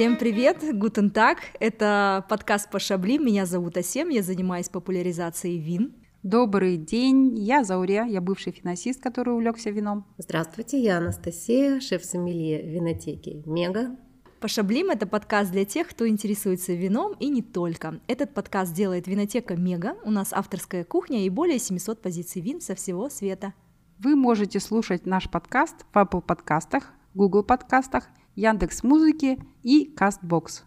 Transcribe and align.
Всем 0.00 0.16
привет, 0.16 0.64
гутен 0.78 1.10
так. 1.10 1.40
Это 1.60 2.24
подкаст 2.30 2.70
по 2.70 2.78
шабли. 2.78 3.18
Меня 3.18 3.44
зовут 3.44 3.76
Асем, 3.76 4.08
я 4.08 4.22
занимаюсь 4.22 4.70
популяризацией 4.70 5.58
вин. 5.58 5.92
Добрый 6.22 6.78
день, 6.78 7.38
я 7.38 7.64
Заурия, 7.64 8.06
я 8.06 8.22
бывший 8.22 8.52
финансист, 8.54 9.02
который 9.02 9.34
увлекся 9.34 9.68
вином. 9.68 10.06
Здравствуйте, 10.16 10.80
я 10.82 10.96
Анастасия, 10.96 11.80
шеф-сомелье 11.80 12.62
винотеки 12.62 13.42
«Мега». 13.44 13.94
Пошаблим– 14.40 14.88
это 14.90 15.06
подкаст 15.06 15.52
для 15.52 15.66
тех, 15.66 15.86
кто 15.88 16.08
интересуется 16.08 16.72
вином 16.72 17.12
и 17.20 17.28
не 17.28 17.42
только. 17.42 18.00
Этот 18.06 18.32
подкаст 18.32 18.72
делает 18.72 19.06
винотека 19.06 19.54
«Мега». 19.54 19.98
У 20.02 20.10
нас 20.10 20.32
авторская 20.32 20.84
кухня 20.84 21.26
и 21.26 21.28
более 21.28 21.58
700 21.58 22.00
позиций 22.00 22.40
вин 22.40 22.62
со 22.62 22.74
всего 22.74 23.10
света. 23.10 23.52
Вы 23.98 24.16
можете 24.16 24.60
слушать 24.60 25.04
наш 25.04 25.28
подкаст 25.28 25.84
в 25.92 25.94
Apple 25.94 26.22
подкастах, 26.22 26.90
Google 27.12 27.42
подкастах, 27.42 28.08
Яндекс 28.34 28.82
Музыки 28.82 29.38
и 29.62 29.92
Castbox. 29.96 30.62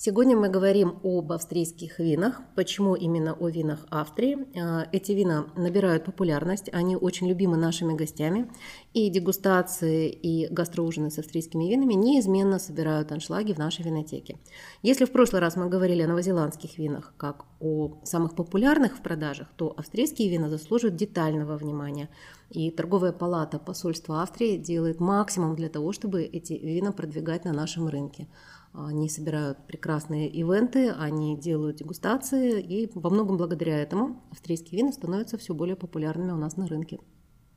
Сегодня 0.00 0.36
мы 0.36 0.48
говорим 0.48 1.00
об 1.02 1.32
австрийских 1.32 1.98
винах. 1.98 2.40
Почему 2.54 2.94
именно 2.94 3.32
о 3.32 3.48
винах 3.48 3.84
Австрии? 3.90 4.46
А, 4.56 4.86
эти 4.92 5.10
вина 5.10 5.46
набирают 5.56 6.04
популярность, 6.04 6.70
они 6.72 6.94
очень 6.94 7.28
любимы 7.28 7.56
нашими 7.56 7.94
гостями. 7.94 8.48
И 8.94 9.10
дегустации, 9.10 10.08
и 10.08 10.46
гастроужины 10.54 11.10
с 11.10 11.18
австрийскими 11.18 11.68
винами 11.68 11.94
неизменно 11.94 12.60
собирают 12.60 13.10
аншлаги 13.10 13.52
в 13.52 13.58
нашей 13.58 13.84
винотеке. 13.84 14.38
Если 14.82 15.04
в 15.04 15.10
прошлый 15.10 15.40
раз 15.40 15.56
мы 15.56 15.68
говорили 15.68 16.02
о 16.02 16.06
новозеландских 16.06 16.78
винах 16.78 17.12
как 17.16 17.44
о 17.58 17.98
самых 18.04 18.36
популярных 18.36 18.98
в 18.98 19.02
продажах, 19.02 19.48
то 19.56 19.74
австрийские 19.76 20.28
вина 20.28 20.48
заслуживают 20.48 20.94
детального 20.94 21.56
внимания. 21.56 22.08
И 22.50 22.70
торговая 22.70 23.10
палата 23.10 23.58
посольства 23.58 24.22
Австрии 24.22 24.58
делает 24.58 25.00
максимум 25.00 25.56
для 25.56 25.68
того, 25.68 25.92
чтобы 25.92 26.22
эти 26.22 26.52
вина 26.52 26.92
продвигать 26.92 27.44
на 27.44 27.52
нашем 27.52 27.88
рынке. 27.88 28.28
Они 28.86 29.08
собирают 29.08 29.66
прекрасные 29.66 30.28
ивенты, 30.28 30.90
они 30.90 31.36
делают 31.36 31.76
дегустации, 31.76 32.60
и 32.60 32.90
во 32.94 33.10
многом 33.10 33.36
благодаря 33.36 33.78
этому 33.78 34.22
австрийские 34.30 34.80
вина 34.80 34.92
становятся 34.92 35.36
все 35.36 35.52
более 35.52 35.74
популярными 35.74 36.30
у 36.30 36.36
нас 36.36 36.56
на 36.56 36.66
рынке. 36.66 37.00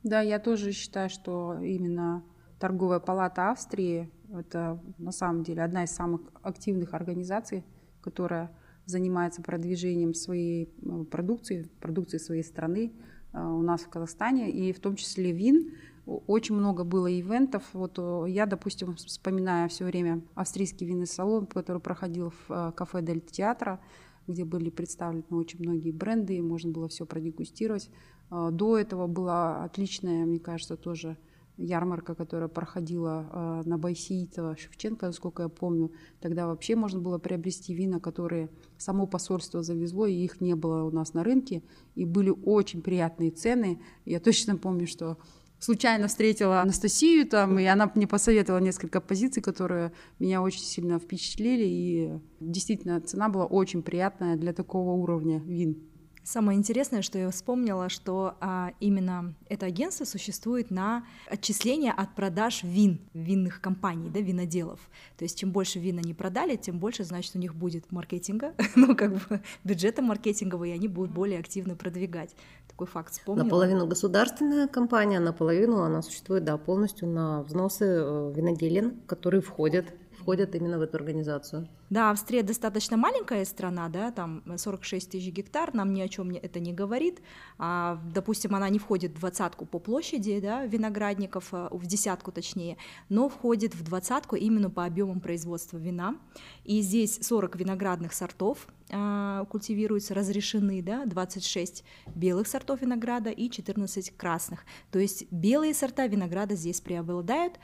Да, 0.02 0.20
я 0.20 0.40
тоже 0.40 0.72
считаю, 0.72 1.08
что 1.08 1.58
именно 1.60 2.24
торговая 2.58 2.98
палата 2.98 3.50
Австрии 3.50 4.10
это 4.32 4.80
на 4.98 5.12
самом 5.12 5.44
деле 5.44 5.62
одна 5.62 5.84
из 5.84 5.90
самых 5.90 6.22
активных 6.42 6.94
организаций, 6.94 7.64
которая 8.00 8.50
занимается 8.86 9.42
продвижением 9.42 10.14
своей 10.14 10.64
э, 10.64 11.04
продукции, 11.04 11.70
продукции 11.80 12.18
своей 12.18 12.42
страны 12.42 12.92
э, 13.32 13.40
у 13.40 13.62
нас 13.62 13.82
в 13.82 13.88
Казахстане, 13.90 14.50
и 14.50 14.72
в 14.72 14.80
том 14.80 14.96
числе 14.96 15.32
вин. 15.32 15.72
Очень 16.04 16.56
много 16.56 16.82
было 16.82 17.06
ивентов. 17.06 17.62
Вот 17.72 17.96
э, 17.98 18.24
я, 18.28 18.46
допустим, 18.46 18.96
вспоминаю 18.96 19.68
все 19.68 19.84
время 19.84 20.20
австрийский 20.34 20.84
винный 20.84 21.06
салон, 21.06 21.46
который 21.46 21.80
проходил 21.80 22.30
в 22.30 22.50
э, 22.50 22.72
кафе 22.72 23.02
Дель 23.02 23.20
Театра, 23.20 23.80
где 24.26 24.44
были 24.44 24.68
представлены 24.70 25.24
очень 25.30 25.60
многие 25.60 25.92
бренды, 25.92 26.36
и 26.36 26.42
можно 26.42 26.72
было 26.72 26.88
все 26.88 27.06
продегустировать. 27.06 27.88
Э, 28.32 28.48
до 28.50 28.78
этого 28.78 29.06
была 29.06 29.62
отличная, 29.62 30.26
мне 30.26 30.40
кажется, 30.40 30.76
тоже 30.76 31.18
ярмарка, 31.56 32.16
которая 32.16 32.48
проходила 32.48 33.62
на 33.66 33.76
Байсиитова, 33.76 34.56
Шевченко, 34.56 35.06
насколько 35.06 35.42
я 35.44 35.48
помню. 35.50 35.92
Тогда 36.18 36.46
вообще 36.46 36.74
можно 36.74 36.98
было 36.98 37.18
приобрести 37.18 37.74
вина, 37.74 38.00
которые 38.00 38.48
само 38.78 39.06
посольство 39.06 39.62
завезло, 39.62 40.06
и 40.06 40.14
их 40.14 40.40
не 40.40 40.56
было 40.56 40.82
у 40.82 40.90
нас 40.90 41.12
на 41.12 41.22
рынке. 41.22 41.62
И 41.94 42.06
были 42.06 42.30
очень 42.30 42.80
приятные 42.80 43.30
цены. 43.30 43.82
Я 44.06 44.18
точно 44.18 44.56
помню, 44.56 44.86
что 44.86 45.18
случайно 45.62 46.08
встретила 46.08 46.60
Анастасию 46.60 47.26
там, 47.26 47.58
и 47.58 47.64
она 47.64 47.90
мне 47.94 48.06
посоветовала 48.06 48.60
несколько 48.60 49.00
позиций, 49.00 49.42
которые 49.42 49.92
меня 50.18 50.42
очень 50.42 50.62
сильно 50.62 50.98
впечатлили, 50.98 51.64
и 51.64 52.12
действительно 52.40 53.00
цена 53.00 53.28
была 53.28 53.46
очень 53.46 53.82
приятная 53.82 54.36
для 54.36 54.52
такого 54.52 54.90
уровня 54.90 55.38
вин. 55.38 55.91
Самое 56.24 56.56
интересное, 56.56 57.02
что 57.02 57.18
я 57.18 57.30
вспомнила, 57.30 57.88
что 57.88 58.36
а, 58.40 58.72
именно 58.78 59.34
это 59.48 59.66
агентство 59.66 60.04
существует 60.04 60.70
на 60.70 61.04
отчисление 61.28 61.92
от 61.92 62.14
продаж 62.14 62.62
вин, 62.62 63.00
винных 63.12 63.60
компаний, 63.60 64.08
да, 64.08 64.20
виноделов. 64.20 64.78
То 65.18 65.24
есть 65.24 65.38
чем 65.38 65.50
больше 65.50 65.80
вин 65.80 65.98
они 65.98 66.14
продали, 66.14 66.54
тем 66.54 66.78
больше, 66.78 67.02
значит, 67.02 67.34
у 67.34 67.38
них 67.38 67.54
будет 67.56 67.90
маркетинга, 67.90 68.54
ну, 68.76 68.94
как 68.94 69.14
бы 69.14 69.42
бюджета 69.64 70.00
маркетингового, 70.00 70.64
и 70.64 70.70
они 70.70 70.86
будут 70.86 71.10
более 71.10 71.40
активно 71.40 71.74
продвигать. 71.74 72.36
Такой 72.68 72.86
факт 72.86 73.12
вспомнила. 73.12 73.44
Наполовину 73.44 73.86
государственная 73.86 74.68
компания, 74.68 75.18
наполовину 75.18 75.82
она 75.82 76.02
существует, 76.02 76.44
да, 76.44 76.56
полностью 76.56 77.08
на 77.08 77.42
взносы 77.42 77.84
э, 77.84 78.32
виноделин, 78.34 79.00
которые 79.06 79.42
входят 79.42 79.86
входят 80.22 80.54
именно 80.54 80.78
в 80.78 80.82
эту 80.82 80.96
организацию. 80.96 81.68
Да, 81.90 82.10
Австрия 82.10 82.42
достаточно 82.42 82.96
маленькая 82.96 83.44
страна, 83.44 83.88
да, 83.88 84.10
там 84.12 84.42
46 84.56 85.10
тысяч 85.10 85.30
гектар, 85.30 85.74
нам 85.74 85.92
ни 85.92 86.00
о 86.00 86.08
чем 86.08 86.30
это 86.30 86.60
не 86.60 86.72
говорит. 86.72 87.20
А, 87.58 88.00
допустим, 88.14 88.54
она 88.54 88.68
не 88.70 88.78
входит 88.78 89.12
в 89.12 89.20
двадцатку 89.20 89.66
по 89.66 89.78
площади, 89.78 90.40
да, 90.40 90.64
виноградников, 90.64 91.48
а, 91.52 91.68
в 91.70 91.86
десятку 91.86 92.32
точнее, 92.32 92.78
но 93.08 93.28
входит 93.28 93.74
в 93.74 93.82
двадцатку 93.82 94.36
именно 94.36 94.70
по 94.70 94.86
объемам 94.86 95.20
производства 95.20 95.76
вина. 95.76 96.16
И 96.64 96.80
здесь 96.80 97.18
40 97.20 97.56
виноградных 97.56 98.14
сортов 98.14 98.68
а, 98.90 99.44
культивируются, 99.46 100.14
разрешены, 100.14 100.82
да, 100.82 101.04
26 101.04 101.84
белых 102.14 102.46
сортов 102.46 102.80
винограда 102.80 103.30
и 103.30 103.50
14 103.50 104.16
красных. 104.16 104.64
То 104.90 104.98
есть 104.98 105.30
белые 105.30 105.74
сорта 105.74 106.06
винограда 106.06 106.54
здесь 106.54 106.80
преобладают, 106.80 107.58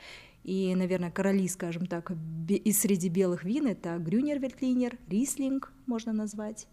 и, 0.49 0.73
наверное, 0.73 1.11
короли, 1.11 1.47
скажем 1.47 1.85
так, 1.85 2.11
из 2.49 2.81
среди 2.81 3.07
белых 3.07 3.43
вин 3.43 3.67
это 3.67 3.97
Грюнер 3.99 4.39
Вертлинер, 4.39 4.97
Рислинг 5.07 5.71
можно 5.85 6.11
назвать. 6.11 6.67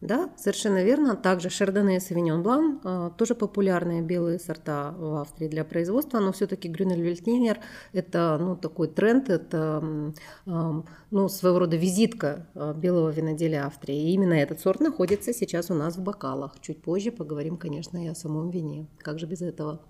Да, 0.00 0.30
совершенно 0.36 0.82
верно. 0.82 1.14
Также 1.14 1.48
Шардоне 1.48 1.98
и 1.98 2.00
Савиньон 2.00 2.42
Блан 2.42 2.80
а, 2.82 3.10
тоже 3.10 3.36
популярные 3.36 4.02
белые 4.02 4.40
сорта 4.40 4.92
в 4.98 5.20
Австрии 5.20 5.46
для 5.46 5.62
производства, 5.62 6.18
но 6.18 6.32
все-таки 6.32 6.68
Грюнер 6.68 6.98
Вельтнинер– 6.98 7.60
это 7.92 8.36
ну, 8.40 8.56
такой 8.56 8.88
тренд, 8.88 9.28
это 9.28 10.12
ну, 10.46 11.28
своего 11.28 11.58
рода 11.60 11.76
визитка 11.76 12.48
а, 12.54 12.72
белого 12.72 13.10
виноделия 13.10 13.62
Австрии. 13.62 14.08
И 14.08 14.12
именно 14.14 14.34
этот 14.34 14.58
сорт 14.58 14.80
находится 14.80 15.32
сейчас 15.32 15.70
у 15.70 15.74
нас 15.74 15.96
в 15.96 16.02
бокалах. 16.02 16.58
Чуть 16.60 16.82
позже 16.82 17.12
поговорим, 17.12 17.58
конечно, 17.58 18.02
и 18.02 18.08
о 18.08 18.14
самом 18.16 18.50
вине. 18.50 18.88
Как 18.98 19.20
же 19.20 19.26
без 19.26 19.42
этого? 19.42 19.82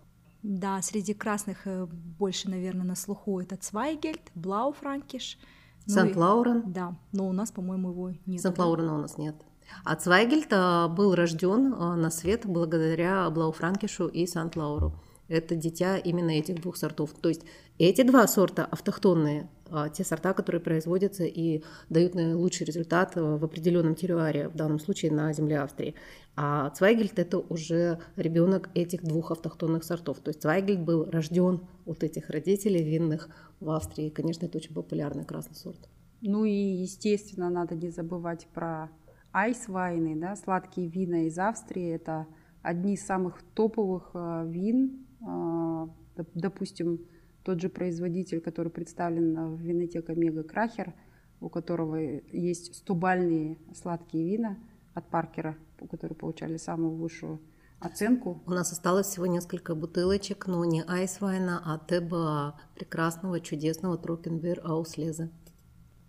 Да, 0.43 0.81
среди 0.83 1.13
красных 1.13 1.67
э, 1.67 1.87
больше, 2.19 2.49
наверное, 2.49 2.85
на 2.85 2.95
слуху 2.95 3.41
это 3.41 3.57
Цвайгельд, 3.57 4.23
Блауфранкиш. 4.35 5.39
Ну 5.87 5.95
Сант-Лаурен? 5.95 6.73
Да, 6.73 6.97
но 7.13 7.29
у 7.29 7.33
нас, 7.33 7.51
по-моему, 7.51 7.91
его 7.91 8.13
нет. 8.27 8.41
Сант-Лаурена 8.41 8.95
у 8.95 8.99
нас 8.99 9.19
нет. 9.19 9.37
А 9.85 9.97
Цвайгельд 9.97 10.49
а, 10.53 10.89
был 10.89 11.15
рожден 11.15 11.75
а, 11.75 11.97
на 11.97 12.11
свет 12.11 12.43
благодаря 12.47 13.29
Блауфранкишу 13.31 14.09
и 14.09 14.27
Сант-Лауру. 14.27 14.95
Это 15.29 15.55
дитя 15.55 15.97
именно 15.97 16.31
этих 16.31 16.61
двух 16.61 16.77
сортов. 16.77 17.11
То 17.21 17.29
есть 17.29 17.43
эти 17.79 18.03
два 18.03 18.27
сорта 18.27 18.65
автохтонные, 18.65 19.49
те 19.95 20.05
сорта, 20.05 20.33
которые 20.33 20.61
производятся 20.61 21.25
и 21.25 21.63
дают 21.89 22.15
наилучший 22.15 22.67
результат 22.67 23.15
в 23.17 23.45
определенном 23.45 23.95
территории, 23.95 24.47
в 24.47 24.57
данном 24.57 24.79
случае 24.79 25.13
на 25.13 25.33
земле 25.33 25.61
Австрии. 25.61 25.95
А 26.37 26.71
Цвайгельд 26.71 27.19
это 27.19 27.39
уже 27.39 27.99
ребенок 28.17 28.71
этих 28.75 29.03
двух 29.03 29.31
автохтонных 29.31 29.85
сортов. 29.85 30.21
То 30.21 30.31
есть 30.31 30.43
Цвайгельд 30.43 30.81
был 30.81 31.05
рожден 31.11 31.61
от 31.87 32.03
этих 32.03 32.31
родителей 32.31 32.83
винных 32.83 33.29
в 33.61 33.71
Австрии. 33.71 34.07
И, 34.07 34.11
конечно, 34.11 34.47
это 34.47 34.59
очень 34.59 34.75
популярный 34.75 35.25
красный 35.25 35.57
сорт. 35.57 35.89
Ну 36.23 36.45
и, 36.45 36.53
естественно, 36.53 37.51
надо 37.51 37.75
не 37.75 37.91
забывать 37.91 38.47
про 38.55 38.91
айсвайны, 39.33 40.19
да, 40.19 40.37
сладкие 40.37 40.89
вина 40.89 41.27
из 41.27 41.39
Австрии. 41.39 41.95
Это 41.95 42.27
одни 42.63 42.95
из 42.95 43.05
самых 43.05 43.43
топовых 43.55 44.11
э, 44.15 44.45
вин. 44.49 45.07
Э, 45.27 45.87
допустим, 46.35 47.01
тот 47.43 47.61
же 47.61 47.69
производитель, 47.69 48.41
который 48.41 48.71
представлен 48.71 49.57
в 49.57 49.61
винотека 49.61 50.15
Мега 50.15 50.43
Крахер, 50.43 50.95
у 51.41 51.49
которого 51.49 51.97
есть 51.97 52.75
стубальные 52.77 53.59
сладкие 53.75 54.27
вина 54.27 54.59
от 54.95 55.09
Паркера– 55.09 55.57
которые 55.89 56.17
получали 56.17 56.57
самую 56.57 56.97
высшую 56.97 57.41
оценку. 57.79 58.43
У 58.47 58.51
нас 58.51 58.73
осталось 58.73 59.07
всего 59.07 59.27
несколько 59.27 59.75
бутылочек, 59.75 60.47
но 60.47 60.65
не 60.65 60.83
Айсвайна, 60.83 61.61
а 61.65 61.79
ТБА, 61.79 62.61
прекрасного, 62.75 63.41
чудесного 63.41 63.97
Трокенбер 63.97 64.61
Ауслеза. 64.65 65.31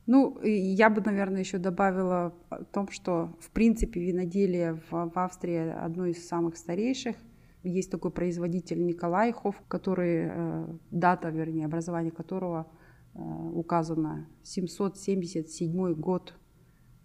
Ну, 0.07 0.41
я 0.43 0.89
бы, 0.89 1.01
наверное, 1.01 1.41
еще 1.41 1.57
добавила 1.57 2.33
о 2.49 2.63
том, 2.65 2.89
что, 2.89 3.37
в 3.39 3.51
принципе, 3.51 4.01
виноделие 4.01 4.81
в, 4.89 5.11
в 5.11 5.17
Австрии 5.17 5.69
одно 5.69 6.07
из 6.07 6.27
самых 6.27 6.57
старейших. 6.57 7.15
Есть 7.63 7.91
такой 7.91 8.11
производитель 8.11 8.83
Николайхов, 8.85 9.61
который, 9.67 10.29
э, 10.29 10.67
дата, 10.91 11.29
вернее, 11.29 11.65
образования 11.65 12.11
которого 12.11 12.67
э, 13.13 13.19
указана 13.19 14.27
777 14.43 15.93
год. 15.93 16.33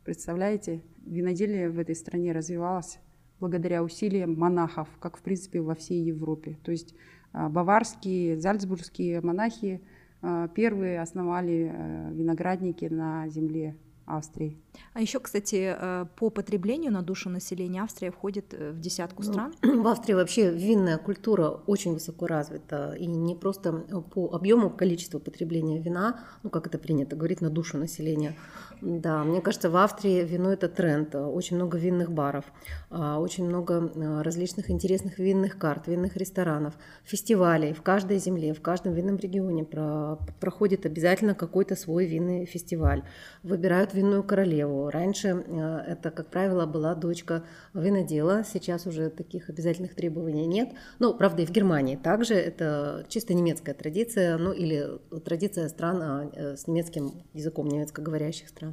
Представляете? 0.04 0.82
виноделие 1.06 1.70
в 1.70 1.78
этой 1.78 1.94
стране 1.94 2.32
развивалось 2.32 2.98
благодаря 3.40 3.82
усилиям 3.82 4.34
монахов, 4.38 4.88
как 5.00 5.16
в 5.16 5.22
принципе 5.22 5.60
во 5.60 5.74
всей 5.74 6.02
Европе. 6.02 6.58
То 6.62 6.72
есть 6.72 6.94
а, 7.32 7.48
баварские, 7.48 8.38
зальцбургские 8.40 9.20
монахи 9.20 9.82
э, 10.22 10.48
первые 10.54 11.00
основали 11.00 11.70
э, 11.72 12.12
виноградники 12.12 12.86
на 12.86 13.28
земле 13.28 13.76
Австрии. 14.06 14.56
А 14.94 15.00
еще, 15.00 15.20
кстати, 15.20 15.76
э, 15.78 16.06
по 16.16 16.30
потреблению 16.30 16.92
на 16.92 17.02
душу 17.02 17.28
населения 17.28 17.82
Австрия 17.82 18.10
входит 18.10 18.54
э, 18.54 18.70
в 18.70 18.80
десятку 18.80 19.22
ну, 19.22 19.32
стран. 19.32 19.54
Ну, 19.62 19.82
в 19.84 19.86
Австрии 19.88 20.14
вообще 20.14 20.50
винная 20.50 20.98
культура 20.98 21.48
очень 21.66 21.92
высоко 21.92 22.26
развита. 22.26 22.94
И 22.98 23.06
не 23.06 23.34
просто 23.34 23.72
по 24.12 24.32
объему 24.32 24.70
количеству 24.70 25.18
потребления 25.18 25.80
вина, 25.80 26.20
ну 26.42 26.50
как 26.50 26.66
это 26.66 26.78
принято 26.78 27.16
говорить, 27.16 27.40
на 27.40 27.50
душу 27.50 27.78
населения. 27.78 28.36
Да, 28.82 29.24
мне 29.24 29.40
кажется, 29.40 29.70
в 29.70 29.76
Австрии 29.76 30.22
вино 30.22 30.52
это 30.52 30.68
тренд. 30.68 31.14
Очень 31.14 31.56
много 31.56 31.78
винных 31.78 32.12
баров, 32.12 32.44
а, 32.90 33.18
очень 33.18 33.46
много 33.46 33.90
э, 33.94 34.22
различных 34.22 34.70
интересных 34.70 35.18
винных 35.18 35.56
карт, 35.56 35.86
винных 35.86 36.16
ресторанов, 36.16 36.74
фестивалей. 37.04 37.72
В 37.72 37.80
каждой 37.80 38.18
земле, 38.18 38.52
в 38.52 38.60
каждом 38.60 38.92
винном 38.92 39.16
регионе 39.16 39.64
проходит 39.64 40.84
обязательно 40.84 41.34
какой-то 41.34 41.74
свой 41.74 42.06
винный 42.06 42.44
фестиваль. 42.44 43.02
Выбирают 43.42 43.94
винную 43.94 44.22
королеву. 44.22 44.90
Раньше 44.90 45.28
э, 45.28 45.84
это, 45.88 46.10
как 46.10 46.30
правило, 46.30 46.66
была 46.66 46.94
дочка 46.94 47.44
винодела, 47.72 48.44
сейчас 48.44 48.86
уже 48.86 49.08
таких 49.08 49.48
обязательных 49.48 49.94
требований 49.94 50.46
нет. 50.46 50.70
Ну, 50.98 51.14
правда, 51.14 51.42
и 51.42 51.46
в 51.46 51.50
Германии 51.50 51.96
также 51.96 52.34
это 52.34 53.06
чисто 53.08 53.32
немецкая 53.32 53.72
традиция, 53.72 54.36
ну 54.36 54.52
или 54.52 54.98
традиция 55.24 55.68
стран 55.68 56.02
а, 56.02 56.30
э, 56.34 56.56
с 56.56 56.66
немецким 56.66 57.22
языком, 57.32 57.68
немецкоговорящих 57.68 58.48
стран. 58.48 58.65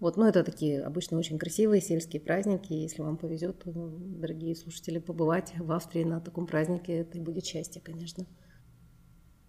Вот, 0.00 0.16
ну, 0.16 0.26
это 0.26 0.44
такие 0.44 0.82
обычно 0.82 1.18
очень 1.18 1.38
красивые 1.38 1.80
сельские 1.80 2.22
праздники. 2.22 2.72
Если 2.72 3.02
вам 3.02 3.16
повезет, 3.16 3.64
то, 3.64 3.72
дорогие 3.72 4.54
слушатели, 4.54 4.98
побывать 4.98 5.52
в 5.58 5.72
Австрии 5.72 6.04
на 6.04 6.20
таком 6.20 6.46
празднике, 6.46 6.98
это 6.98 7.18
будет 7.18 7.44
счастье, 7.44 7.82
конечно. 7.82 8.24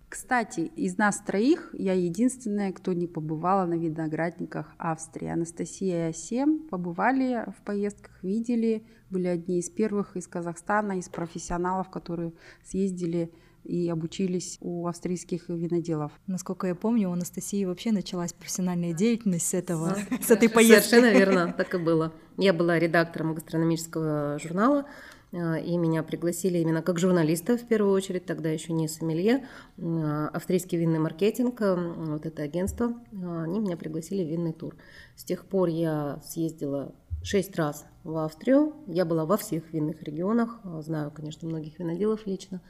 Кстати, 0.09 0.61
из 0.61 0.97
нас 0.97 1.21
троих 1.21 1.69
я 1.77 1.93
единственная, 1.93 2.73
кто 2.73 2.93
не 2.93 3.05
побывала 3.05 3.67
на 3.67 3.75
виноградниках 3.75 4.73
Австрии. 4.79 5.27
Анастасия 5.27 6.07
и 6.07 6.09
Асем 6.09 6.67
побывали 6.67 7.45
в 7.55 7.63
поездках, 7.63 8.23
видели, 8.23 8.87
были 9.11 9.27
одни 9.27 9.59
из 9.59 9.69
первых 9.69 10.17
из 10.17 10.27
Казахстана, 10.27 10.97
из 10.97 11.09
профессионалов, 11.09 11.91
которые 11.91 12.33
съездили 12.63 13.31
и 13.69 13.87
обучились 13.87 14.57
у 14.61 14.87
австрийских 14.87 15.47
виноделов. 15.49 16.11
Насколько 16.25 16.67
я 16.67 16.75
помню, 16.75 17.09
у 17.09 17.13
Анастасии 17.13 17.65
вообще 17.65 17.91
началась 17.91 18.33
профессиональная 18.33 18.93
деятельность 18.93 19.47
с 19.47 19.53
этого, 19.53 19.95
с 20.21 20.31
этой 20.31 20.49
поездки. 20.49 20.89
Совершенно 20.89 21.17
верно, 21.17 21.53
так 21.55 21.73
и 21.75 21.77
было. 21.77 22.11
Я 22.37 22.53
была 22.53 22.79
редактором 22.79 23.35
гастрономического 23.35 24.39
журнала, 24.41 24.87
э, 25.31 25.61
и 25.61 25.77
меня 25.77 26.01
пригласили 26.01 26.57
именно 26.57 26.81
как 26.81 26.97
журналиста 26.97 27.57
в 27.57 27.67
первую 27.67 27.93
очередь, 27.93 28.25
тогда 28.25 28.49
еще 28.49 28.73
не 28.73 28.87
сомелье, 28.87 29.45
э, 29.77 30.29
австрийский 30.33 30.79
винный 30.79 30.99
маркетинг, 30.99 31.61
э, 31.61 31.75
вот 31.75 32.25
это 32.25 32.41
агентство, 32.41 32.95
они 33.11 33.59
меня 33.59 33.77
пригласили 33.77 34.23
в 34.23 34.29
винный 34.29 34.53
тур. 34.53 34.75
С 35.15 35.23
тех 35.23 35.45
пор 35.45 35.67
я 35.67 36.19
съездила 36.25 36.95
шесть 37.21 37.55
раз 37.55 37.85
в 38.03 38.17
Австрию, 38.17 38.73
я 38.87 39.05
была 39.05 39.25
во 39.25 39.37
всех 39.37 39.71
винных 39.73 40.01
регионах, 40.01 40.59
знаю, 40.79 41.11
конечно, 41.11 41.47
многих 41.47 41.77
виноделов 41.77 42.25
лично, 42.25 42.61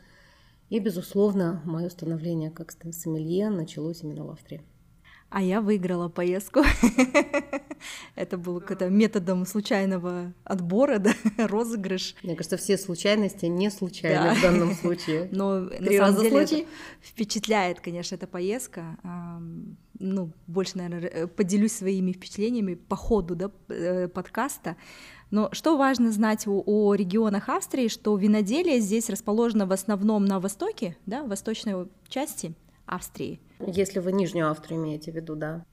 и, 0.70 0.80
безусловно, 0.80 1.62
мое 1.66 1.90
становление 1.90 2.52
как 2.52 2.72
сомелье 2.92 3.50
началось 3.50 4.04
именно 4.04 4.26
в 4.26 4.30
Австрии. 4.30 4.62
А 5.30 5.44
я 5.44 5.62
выиграла 5.62 6.10
поездку. 6.10 6.62
Это 8.16 8.38
было 8.38 8.60
какое-то 8.60 8.90
методом 8.90 9.46
случайного 9.46 10.34
отбора, 10.44 10.98
да, 10.98 11.14
розыгрыш. 11.38 12.16
Мне 12.24 12.36
кажется, 12.36 12.58
все 12.58 12.78
случайности 12.78 13.46
не 13.46 13.70
случайны 13.70 14.30
да. 14.30 14.36
в 14.36 14.42
данном 14.42 14.74
случае. 14.74 15.30
Но 15.32 15.68
Три 15.68 16.00
на 16.00 16.08
самом 16.08 16.22
деле 16.24 16.48
случай? 16.48 16.68
впечатляет, 17.02 17.80
конечно, 17.80 18.16
эта 18.16 18.26
поездка. 18.26 18.98
Ну, 20.00 20.32
больше, 20.48 20.78
наверное, 20.78 21.10
э, 21.10 21.28
поделюсь 21.28 21.74
своими 21.74 22.14
впечатлениями 22.14 22.76
по 22.76 22.96
ходу 22.96 23.36
да, 23.36 23.52
э, 23.68 24.08
подкаста. 24.08 24.78
Но 25.30 25.50
что 25.52 25.78
важно 25.78 26.12
знать 26.12 26.48
о, 26.48 26.64
о 26.66 26.96
регионах 26.96 27.50
Австрии, 27.50 27.90
что 27.90 28.16
виноделие 28.16 28.80
здесь 28.80 29.10
расположено 29.10 29.66
в 29.66 29.74
основном 29.74 30.26
на 30.26 30.40
востоке, 30.40 30.98
да, 31.06 31.24
восточной 31.24 31.88
части 32.08 32.56
Австрии. 32.86 33.40
Если 33.60 34.00
вы 34.00 34.14
Нижнюю 34.14 34.50
Австрию 34.50 34.82
имеете 34.82 35.12
в 35.12 35.16
виду, 35.16 35.36
да. 35.36 35.66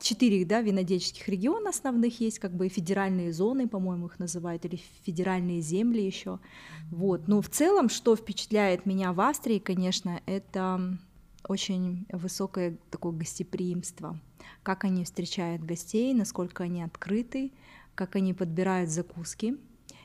Четыре 0.00 0.44
да, 0.44 0.60
винодельческих 0.60 1.28
региона 1.28 1.70
основных 1.70 2.20
есть, 2.20 2.38
как 2.38 2.52
бы 2.52 2.68
федеральные 2.68 3.32
зоны, 3.32 3.68
по-моему, 3.68 4.06
их 4.06 4.18
называют, 4.18 4.64
или 4.64 4.80
федеральные 5.04 5.60
земли 5.60 6.04
еще. 6.04 6.40
Вот. 6.90 7.28
Но 7.28 7.40
в 7.40 7.48
целом, 7.48 7.88
что 7.88 8.16
впечатляет 8.16 8.86
меня 8.86 9.12
в 9.12 9.20
Австрии, 9.20 9.58
конечно, 9.58 10.20
это 10.26 10.98
очень 11.48 12.06
высокое 12.10 12.78
такое 12.90 13.12
гостеприимство. 13.12 14.18
Как 14.62 14.84
они 14.84 15.04
встречают 15.04 15.62
гостей, 15.62 16.14
насколько 16.14 16.64
они 16.64 16.82
открыты, 16.82 17.52
как 17.94 18.16
они 18.16 18.34
подбирают 18.34 18.90
закуски. 18.90 19.56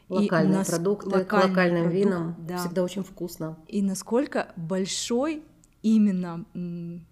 Локальные 0.10 0.58
нас... 0.58 0.70
продукты, 0.70 1.10
локальным 1.10 1.84
продукт, 1.84 1.94
винам. 1.94 2.36
Да. 2.40 2.58
Всегда 2.58 2.84
очень 2.84 3.04
вкусно. 3.04 3.58
И 3.68 3.82
насколько 3.82 4.52
большой 4.56 5.44
именно, 5.82 6.46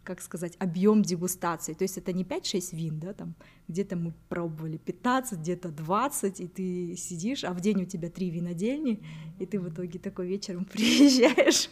как 0.04 0.22
сказать, 0.22 0.56
объем 0.60 1.02
дегустации. 1.02 1.74
То 1.74 1.84
есть 1.84 1.98
это 1.98 2.12
не 2.14 2.24
5-6 2.24 2.76
вин, 2.76 3.00
да, 3.00 3.14
там 3.14 3.36
где-то 3.68 3.96
мы 3.96 4.14
пробовали 4.30 4.78
15, 4.78 5.40
где-то 5.40 5.70
20, 5.70 6.42
и 6.42 6.48
ты 6.48 6.96
сидишь, 6.98 7.44
а 7.44 7.54
в 7.54 7.62
день 7.62 7.84
у 7.84 7.86
тебя 7.86 8.10
три 8.10 8.30
винодельни, 8.30 9.04
и 9.40 9.46
ты 9.46 9.60
в 9.60 9.70
итоге 9.70 10.00
такой 10.00 10.28
вечером 10.28 10.66
приезжаешь, 10.72 11.70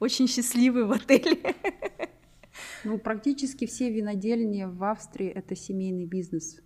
очень 0.00 0.26
счастливый 0.26 0.86
в 0.86 0.92
отеле. 0.92 1.54
Ну, 2.84 2.98
практически 2.98 3.66
все 3.66 3.90
винодельни 3.90 4.64
в 4.64 4.84
Австрии— 4.84 5.28
это 5.34 5.56
семейный 5.56 6.04
бизнес. 6.04 6.60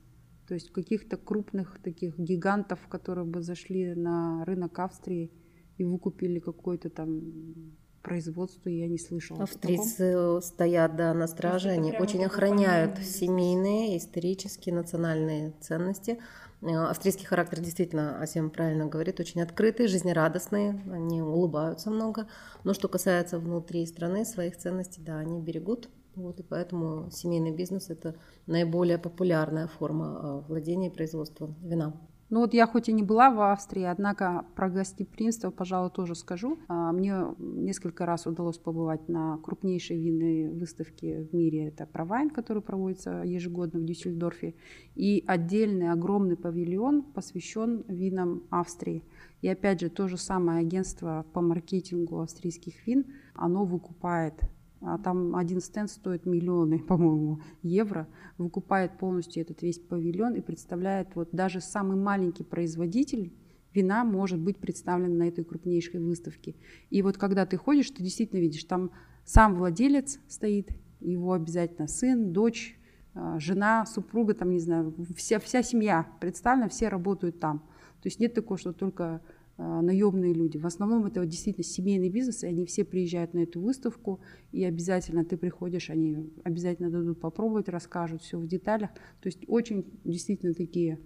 То 0.48 0.54
есть 0.54 0.70
каких-то 0.72 1.16
крупных 1.16 1.78
таких 1.82 2.18
гигантов, 2.18 2.88
которые 2.88 3.26
бы 3.26 3.42
зашли 3.42 3.94
на 3.94 4.44
рынок 4.46 4.78
Австрии 4.78 5.30
и 5.76 5.84
выкупили 5.84 6.40
какой-то 6.40 6.88
там 6.90 7.76
производство 8.02 8.68
я 8.68 8.86
не 8.86 8.98
слышала. 8.98 9.42
Австрийцы 9.42 10.40
стоят 10.42 10.96
да, 10.96 11.14
на 11.14 11.26
страже, 11.26 11.70
они 11.70 11.92
очень 11.92 12.24
охраняют 12.24 12.98
семейные, 12.98 13.99
исторические, 13.99 14.75
национальные 14.75 15.54
ценности. 15.61 16.18
Э, 16.62 16.75
австрийский 16.75 17.26
характер 17.26 17.61
действительно, 17.61 18.20
Асем 18.20 18.50
правильно 18.50 18.87
говорит, 18.87 19.20
очень 19.20 19.42
открытый, 19.42 19.88
жизнерадостный, 19.88 20.80
они 20.92 21.23
улыбаются 21.23 21.90
много. 21.90 22.28
Но 22.64 22.75
что 22.75 22.88
касается 22.88 23.38
внутри 23.38 23.87
страны, 23.87 24.25
своих 24.25 24.56
ценностей, 24.56 25.02
да, 25.02 25.18
они 25.18 25.40
берегут 25.40 25.88
вот, 26.18 26.40
и 26.40 26.42
поэтому 26.42 27.11
семейный 27.12 27.52
бизнес– 27.52 27.88
это 27.90 28.16
наиболее 28.46 28.99
популярная 28.99 29.68
форма 29.68 30.18
а, 30.20 30.40
владения 30.40 30.88
и 30.88 30.92
производства 30.92 31.54
вина. 31.62 31.94
Ну 32.30 32.40
вот 32.40 32.52
я 32.52 32.66
хоть 32.66 32.90
и 32.90 32.92
не 32.92 33.02
была 33.02 33.30
в 33.30 33.40
Австрии, 33.40 33.85
однако 33.85 34.44
про 34.54 34.68
гостеприимство, 34.68 35.50
пожалуй, 35.50 35.90
тоже 35.90 36.14
скажу. 36.14 36.58
А, 36.68 36.92
мне 36.92 37.35
несколько 37.38 38.04
раз 38.04 38.26
удалось 38.26 38.58
побывать 38.58 39.08
на 39.08 39.38
крупнейшей 39.38 39.99
винной 39.99 40.50
выставке 40.50 41.23
в 41.23 41.35
мире. 41.35 41.68
Это 41.68 41.87
Провайн, 41.87 42.28
который 42.28 42.62
проводится 42.62 43.23
ежегодно 43.25 43.80
в 43.80 43.85
Дюссельдорфе. 43.85 44.54
И 44.94 45.25
отдельный 45.26 45.90
огромный 45.90 46.37
павильон 46.37 47.02
посвящен 47.02 47.85
винам 47.88 48.42
Австрии. 48.50 49.04
И 49.40 49.49
опять 49.49 49.80
же, 49.80 49.88
то 49.88 50.06
же 50.06 50.18
самое 50.18 50.61
агентство 50.61 51.25
по 51.32 51.40
маркетингу 51.40 52.20
австрийских 52.20 52.87
вин, 52.87 53.06
оно 53.35 53.64
выкупает 53.64 54.35
а 54.80 54.99
там 54.99 55.35
один 55.35 55.61
стенд 55.61 55.90
стоит 55.90 56.26
миллионы, 56.26 56.78
по-моему, 56.88 57.40
евро, 57.62 58.08
выкупает 58.37 58.99
полностью 58.99 59.42
этот 59.42 59.62
весь 59.62 59.78
павильон 59.78 60.35
и 60.35 60.40
представляет 60.40 61.14
вот 61.14 61.30
даже 61.32 61.61
самый 61.61 61.97
маленький 61.97 62.44
производитель 62.44 63.32
вина 63.75 64.04
может 64.04 64.40
быть 64.40 64.58
представлен 64.58 65.18
на 65.18 65.25
этой 65.25 65.44
крупнейшей 65.44 66.00
выставке. 66.00 66.54
И 66.90 67.02
вот 67.02 67.18
когда 67.18 67.47
ты 67.47 67.56
ходишь, 67.56 67.90
ты 67.90 68.02
действительно 68.02 68.40
видишь, 68.40 68.64
там 68.64 68.90
сам 69.25 69.54
владелец 69.54 70.18
стоит, 70.28 70.70
его 71.00 71.32
обязательно 71.32 71.87
сын, 71.87 72.32
дочь, 72.32 72.78
а, 73.14 73.38
жена, 73.38 73.85
супруга, 73.87 74.35
там, 74.35 74.50
не 74.50 74.61
знаю, 74.61 74.94
вся, 75.16 75.38
вся 75.38 75.62
семья 75.62 76.06
представлена, 76.20 76.68
все 76.68 76.88
работают 76.88 77.40
там. 77.40 77.58
То 78.00 78.06
есть 78.06 78.20
нет 78.20 78.35
такого, 78.35 78.58
что 78.58 78.73
только 78.73 79.20
наемные 79.58 80.32
люди. 80.32 80.56
В 80.56 80.66
основном 80.66 81.04
это 81.06 81.20
вот 81.20 81.28
действительно 81.28 81.64
семейный 81.64 82.08
бизнес, 82.08 82.44
и 82.44 82.46
они 82.46 82.64
все 82.64 82.84
приезжают 82.84 83.34
на 83.34 83.40
эту 83.40 83.60
выставку, 83.60 84.20
и 84.52 84.64
обязательно 84.64 85.24
ты 85.24 85.36
приходишь, 85.36 85.90
они 85.90 86.32
обязательно 86.44 86.90
дадут 86.90 87.20
попробовать, 87.20 87.68
расскажут 87.68 88.22
все 88.22 88.38
в 88.38 88.46
деталях. 88.46 88.90
То 89.20 89.26
есть 89.26 89.44
очень 89.48 90.00
действительно 90.04 90.54
такие 90.54 91.00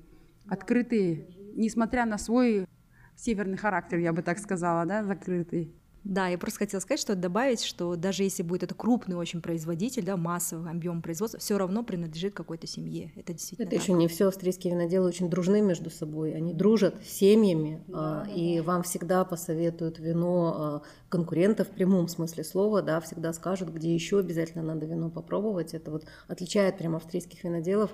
открытые, 0.47 1.29
несмотря 1.55 2.05
на 2.05 2.19
свой 2.19 2.67
северный 3.17 3.57
характер, 3.57 3.99
я 3.99 4.13
бы 4.13 4.23
так 4.23 4.39
сказала, 4.39 4.85
да, 4.87 5.03
закрытый. 5.03 5.75
Да, 6.05 6.29
я 6.29 6.37
просто 6.37 6.61
хотела 6.61 6.81
сказать, 6.81 7.01
что 7.01 7.15
добавить, 7.15 7.63
что 7.63 7.95
даже 7.95 8.25
если 8.25 8.43
будет 8.43 8.65
это 8.65 8.75
крупный 8.75 9.17
очень 9.17 9.41
производитель, 9.41 10.05
да, 10.05 10.17
массовый 10.17 10.71
объем 10.71 11.01
производства, 11.01 11.39
все 11.39 11.57
равно 11.57 11.85
принадлежит 11.85 12.35
какой-то 12.35 12.67
семье. 12.67 13.13
Это 13.15 13.33
действительно. 13.33 13.67
Это 13.67 13.77
так. 13.77 13.83
еще 13.83 13.93
не 13.93 14.09
все. 14.09 14.29
Австрийские 14.29 14.75
виноделы 14.75 15.07
очень 15.09 15.31
дружны 15.31 15.61
между 15.61 15.91
собой. 15.91 16.35
Они 16.35 16.53
дружат 16.53 16.97
с 17.05 17.11
семьями, 17.11 17.83
да, 17.87 18.25
а, 18.27 18.29
и 18.35 18.61
вам 18.61 18.83
всегда 18.83 19.25
посоветуют 19.25 20.01
вино 20.01 20.55
а, 20.57 20.83
конкурентов 21.09 21.69
в 21.69 21.71
прямом 21.71 22.09
смысле 22.09 22.43
слова, 22.43 22.83
да, 22.83 23.01
всегда 23.01 23.33
скажут, 23.33 23.69
где 23.69 23.95
еще 23.95 24.19
обязательно 24.19 24.65
надо 24.65 24.87
вино 24.87 25.09
попробовать. 25.09 25.75
Это 25.75 25.91
вот 25.91 26.05
отличает 26.27 26.79
прям 26.79 26.97
австрийских 26.97 27.45
виноделов. 27.45 27.91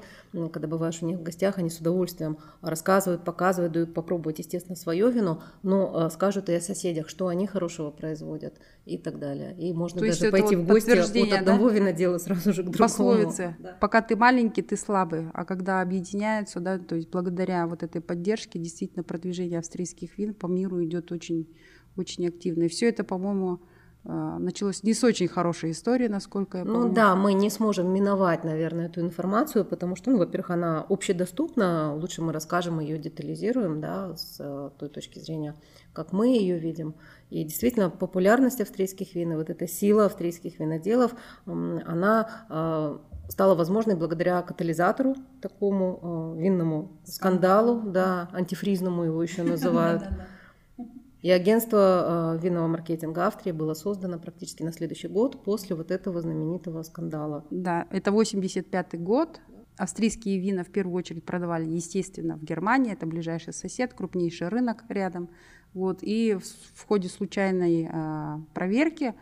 Когда 0.53 0.67
бываешь 0.67 1.03
у 1.03 1.07
них 1.07 1.19
в 1.19 1.23
гостях, 1.23 1.59
они 1.59 1.69
с 1.69 1.79
удовольствием 1.79 2.39
рассказывают, 2.63 3.25
показывают, 3.25 3.73
дают 3.73 3.93
попробовать, 3.93 4.39
естественно, 4.39 4.77
свое 4.77 5.11
вино, 5.11 5.43
но 5.63 5.93
а, 5.95 6.11
скажут 6.11 6.49
и 6.49 6.55
о 6.55 6.61
соседях, 6.61 7.09
что 7.09 7.27
они 7.27 7.47
хорошего 7.47 7.91
производят 7.99 8.55
и 8.87 8.97
так 8.97 9.19
далее. 9.19 9.55
И 9.59 9.73
можно 9.73 10.01
То 10.01 10.07
даже 10.07 10.31
пойти 10.31 10.57
вот 10.57 10.65
в 10.65 10.67
гости 10.69 10.91
от 10.91 11.41
одного 11.41 11.69
да? 11.69 11.75
винодела 11.75 12.19
сразу 12.19 12.53
же 12.53 12.63
к 12.63 12.67
другому. 12.67 12.79
Пословицы. 12.79 13.57
Да. 13.59 13.77
Пока 13.81 14.01
ты 14.01 14.17
маленький, 14.17 14.63
ты 14.63 14.77
слабый, 14.77 15.29
а 15.35 15.45
когда 15.45 15.81
объединяются, 15.81 16.61
да, 16.61 16.79
то 16.79 16.95
есть 16.97 17.11
благодаря 17.11 17.67
вот 17.67 17.83
этой 17.83 18.01
поддержке 18.01 18.59
действительно 18.59 19.03
продвижение 19.03 19.59
австрийских 19.59 20.17
вин 20.19 20.35
по 20.35 20.47
миру 20.47 20.83
идет 20.85 21.13
очень, 21.13 21.49
очень 21.97 22.27
активно. 22.29 22.65
И 22.65 22.69
все 22.69 22.89
это, 22.89 23.05
по-моему, 23.05 23.61
началось 24.05 24.83
не 24.85 24.95
с 24.95 25.05
очень 25.05 25.29
хорошей 25.29 25.73
истории, 25.73 26.09
насколько 26.09 26.59
я 26.59 26.65
ну 26.65 26.73
помню. 26.73 26.89
Ну 26.89 26.95
да, 26.95 27.15
мы 27.15 27.35
не 27.35 27.51
сможем 27.51 27.93
миновать, 27.93 28.45
наверное, 28.45 28.87
эту 28.87 29.01
информацию, 29.01 29.65
потому 29.65 29.97
что, 29.97 30.11
ну, 30.11 30.19
во-первых, 30.19 30.51
она 30.51 30.87
общедоступна, 30.89 31.95
лучше 31.95 32.23
мы 32.23 32.33
расскажем 32.33 32.81
ее, 32.81 32.99
детализируем, 32.99 33.81
да, 33.81 34.17
с 34.17 34.37
э, 34.39 34.71
той 34.79 34.89
точки 34.89 35.19
зрения, 35.19 35.55
как 35.93 36.13
мы 36.13 36.29
ее 36.29 36.59
видим. 36.59 36.95
И 37.31 37.45
действительно, 37.45 37.91
популярность 37.91 38.61
австрийских 38.61 39.15
вин, 39.15 39.37
вот 39.37 39.51
эта 39.51 39.67
сила 39.67 40.07
австрийских 40.07 40.59
виноделов, 40.59 41.13
она 41.45 42.47
а, 42.49 43.01
стала 43.29 43.55
возможной 43.55 43.97
благодаря 43.97 44.41
катализатору, 44.43 45.15
такому 45.43 46.01
а, 46.03 46.41
винному 46.41 46.99
скандалу, 47.05 47.83
да, 47.83 48.29
антифризному 48.33 49.05
его 49.05 49.23
еще 49.23 49.43
называют. 49.55 50.05
И 51.29 51.31
агентство 51.31 51.79
а, 52.33 52.39
винного 52.39 52.69
маркетинга 52.69 53.27
Австрии 53.27 53.53
было 53.53 53.75
создано 53.75 54.19
практически 54.19 54.63
на 54.63 54.73
следующий 54.73 55.09
год 55.09 55.45
после 55.45 55.77
вот 55.77 55.91
этого 55.91 56.23
знаменитого 56.23 56.83
скандала. 56.83 57.45
Да, 57.51 57.87
это 57.91 58.13
85 58.13 58.99
год. 59.03 59.39
Австрийские 59.77 60.39
вина 60.39 60.65
в 60.65 60.69
первую 60.69 60.97
очередь 60.97 61.27
продавали, 61.27 61.67
естественно, 61.67 62.39
в 62.39 62.45
Германии, 62.45 62.95
это 62.95 63.05
ближайший 63.05 63.53
сосед, 63.53 63.93
крупнейший 63.93 64.49
рынок 64.49 64.85
рядом. 64.89 65.29
Вот, 65.75 65.99
и 66.01 66.39
в, 66.75 66.87
ходе 66.87 67.11
случайной 67.11 67.91
а, 67.93 68.41
проверки 68.55 69.13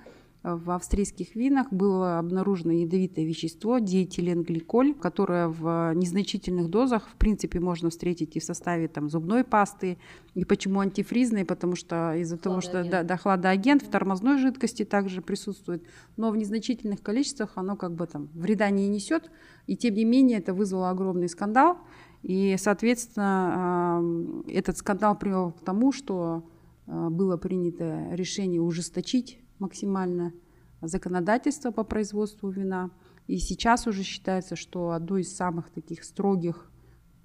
в 0.55 0.71
австрийских 0.71 1.35
винах 1.35 1.73
было 1.73 2.21
обнаружено 2.21 2.73
ядовитое 2.73 3.25
вещество 3.25 3.81
диэтиленгликоль, 3.81 4.95
которое 4.95 5.49
в 5.49 5.93
незначительных 5.95 6.71
дозах, 6.71 7.09
в 7.09 7.17
принципе, 7.17 7.59
можно 7.59 7.91
встретить 7.91 8.37
и 8.37 8.41
в 8.41 8.45
составе 8.45 8.87
там, 8.87 9.11
зубной 9.11 9.43
пасты. 9.43 9.99
И 10.35 10.45
почему 10.45 10.79
антифризной? 10.79 11.45
Потому 11.45 11.75
что 11.75 12.15
из-за 12.15 12.39
того, 12.39 12.61
что 12.61 12.85
да, 12.85 13.03
да, 13.03 13.17
хладоагент 13.17 13.83
в 13.83 13.91
тормозной 13.91 14.39
жидкости 14.39 14.85
также 14.85 15.21
присутствует, 15.21 15.83
но 16.17 16.31
в 16.31 16.37
незначительных 16.37 17.03
количествах 17.03 17.53
оно 17.57 17.75
как 17.75 17.97
бы 17.97 18.07
там 18.07 18.29
вреда 18.33 18.71
не 18.71 18.87
несет. 18.87 19.33
И 19.67 19.77
тем 19.77 19.95
не 19.95 20.05
менее 20.05 20.39
это 20.39 20.55
вызвало 20.55 20.91
огромный 20.91 21.29
скандал. 21.29 21.79
И, 22.23 22.55
соответственно, 22.57 24.01
этот 24.47 24.79
скандал 24.79 25.19
привел 25.19 25.51
к 25.51 25.65
тому, 25.65 25.91
что 25.91 26.49
а, 26.87 27.11
было 27.11 27.37
принято 27.37 28.07
решение 28.13 28.61
ужесточить 28.61 29.41
максимально 29.59 30.33
законодательство 30.81 31.71
по 31.71 31.85
производству 31.85 32.49
вина. 32.49 32.91
И 33.27 33.39
сейчас 33.39 33.87
уже 33.87 34.03
считается, 34.03 34.57
что 34.57 34.91
одно 34.91 35.19
из 35.19 35.35
самых 35.35 35.71
таких 35.71 36.05
строгих 36.05 36.71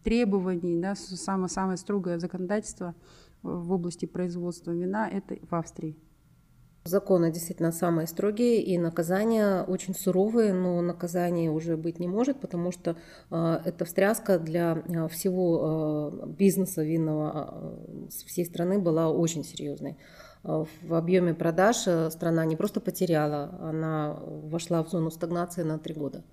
требований, 0.03 0.81
да, 0.81 0.95
самое-самое 0.95 1.77
строгое 1.77 2.19
законодательство 2.19 2.95
в 3.43 3.71
области 3.71 4.05
производства 4.05 4.71
вина– 4.71 5.07
это 5.11 5.37
в 5.45 5.53
Австрии. 5.53 5.97
Законы 6.83 7.31
действительно 7.31 7.71
самые 7.71 8.07
строгие, 8.07 8.63
и 8.63 8.75
наказания 8.79 9.61
очень 9.61 9.93
суровые, 9.93 10.51
но 10.51 10.81
наказания 10.81 11.51
уже 11.51 11.77
быть 11.77 11.99
не 11.99 12.07
может, 12.07 12.41
потому 12.41 12.71
что 12.71 12.97
э, 13.29 13.59
эта 13.65 13.85
встряска 13.85 14.39
для 14.39 14.83
э, 14.87 15.07
всего 15.09 16.11
э, 16.23 16.27
бизнеса 16.29 16.81
винного 16.83 17.77
э, 18.01 18.09
всей 18.25 18.45
страны 18.45 18.79
была 18.79 19.11
очень 19.11 19.43
серьезной. 19.43 19.97
В 20.43 20.95
объеме 20.95 21.35
продаж 21.35 21.83
э, 21.85 22.09
страна 22.09 22.45
не 22.45 22.55
просто 22.55 22.79
потеряла, 22.79 23.51
она 23.61 24.17
вошла 24.23 24.83
в 24.83 24.89
зону 24.89 25.11
стагнации 25.11 25.61
на 25.61 25.77
три 25.77 25.93
года. 25.93 26.23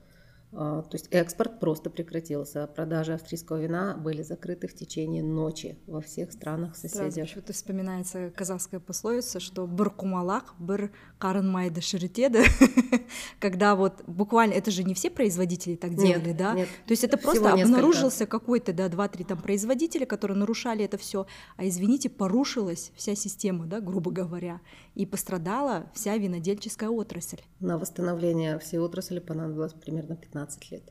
А, 0.55 0.81
то 0.83 0.95
есть 0.95 1.07
экспорт 1.11 1.59
просто 1.59 1.89
прекратился. 1.89 2.67
Продажи 2.67 3.13
австрийского 3.13 3.59
вина 3.59 3.95
были 3.97 4.21
закрыты 4.21 4.67
в 4.67 4.75
течение 4.75 5.23
ночи 5.23 5.79
во 5.87 5.99
всех 5.99 6.31
странах 6.31 6.75
соседях. 6.75 7.27
Почему-то 7.27 7.53
вспоминается 7.53 8.29
казахская 8.29 8.79
пословица, 8.79 9.39
что 9.39 9.65
«бір 9.65 9.89
кумалак, 9.89 10.53
бір 10.59 10.91
қарынмайды 11.19 11.81
шірітеді», 11.81 12.43
когда 13.39 13.73
вот 13.73 14.03
буквально, 14.07 14.53
это 14.53 14.69
же 14.71 14.83
не 14.83 14.93
все 14.93 15.09
производители 15.09 15.75
так 15.75 15.95
делали, 15.95 16.27
нет, 16.27 16.37
да? 16.37 16.53
Нет, 16.53 16.69
То 16.85 16.91
есть 16.91 17.03
это 17.03 17.17
просто 17.17 17.53
обнаружился 17.53 18.25
какой-то, 18.25 18.73
да, 18.73 18.89
два-три 18.89 19.23
там 19.23 19.41
производителя, 19.41 20.05
которые 20.05 20.37
нарушали 20.37 20.85
это 20.85 20.97
все, 20.97 21.25
а 21.57 21.65
извините, 21.67 22.09
порушилась 22.09 22.91
вся 22.95 23.15
система, 23.15 23.65
да, 23.65 23.79
грубо 23.79 24.11
говоря, 24.11 24.61
и 24.93 25.05
пострадала 25.05 25.89
вся 25.95 26.15
винодельческая 26.17 26.89
отрасль. 26.89 27.41
На 27.59 27.77
восстановление 27.77 28.59
всей 28.59 28.79
отрасли 28.79 29.19
понадобилось 29.19 29.73
примерно 29.73 30.15
15 30.15 30.36
15 30.38 30.70
лет. 30.70 30.84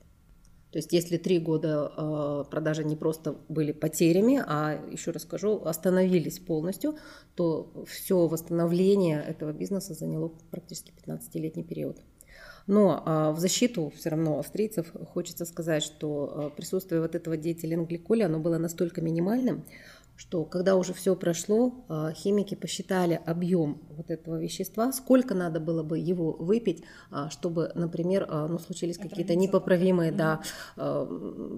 То 0.72 0.80
есть 0.80 0.92
если 0.92 1.18
три 1.18 1.40
года 1.40 1.92
э, 1.98 2.44
продажи 2.52 2.84
не 2.84 2.96
просто 2.96 3.38
были 3.48 3.72
потерями, 3.72 4.44
а 4.46 4.80
еще 4.92 5.12
раз 5.12 5.24
скажу, 5.24 5.62
остановились 5.64 6.40
полностью, 6.40 6.98
то 7.36 7.86
все 7.88 8.28
восстановление 8.28 9.24
этого 9.24 9.54
бизнеса 9.54 9.94
заняло 9.94 10.34
практически 10.52 10.92
15-летний 11.06 11.64
период. 11.64 11.98
Но 12.68 13.02
а, 13.06 13.32
в 13.32 13.40
защиту 13.40 13.94
все 13.96 14.10
равно 14.10 14.40
австрийцев 14.40 14.92
хочется 15.14 15.46
сказать, 15.46 15.82
что 15.82 16.10
а, 16.30 16.50
присутствие 16.50 17.00
вот 17.00 17.16
этого 17.16 17.38
диэтиленгликоля, 17.38 18.26
оно 18.26 18.40
было 18.40 18.58
настолько 18.58 19.02
минимальным, 19.02 19.64
что 20.18 20.46
когда 20.46 20.76
уже 20.76 20.94
все 20.94 21.16
прошло, 21.16 21.86
а, 21.88 22.12
химики 22.12 22.56
посчитали 22.56 23.22
объем 23.26 23.82
вот 23.92 24.10
этого 24.10 24.40
вещества, 24.40 24.92
сколько 24.92 25.36
надо 25.36 25.60
было 25.60 25.84
бы 25.84 26.00
его 26.00 26.32
выпить, 26.34 26.84
а, 27.12 27.30
чтобы, 27.30 27.72
например, 27.76 28.26
а, 28.28 28.48
ну, 28.48 28.58
случились 28.58 28.98
какие-то 28.98 29.36
непоправимые 29.36 30.12
да, 30.12 30.42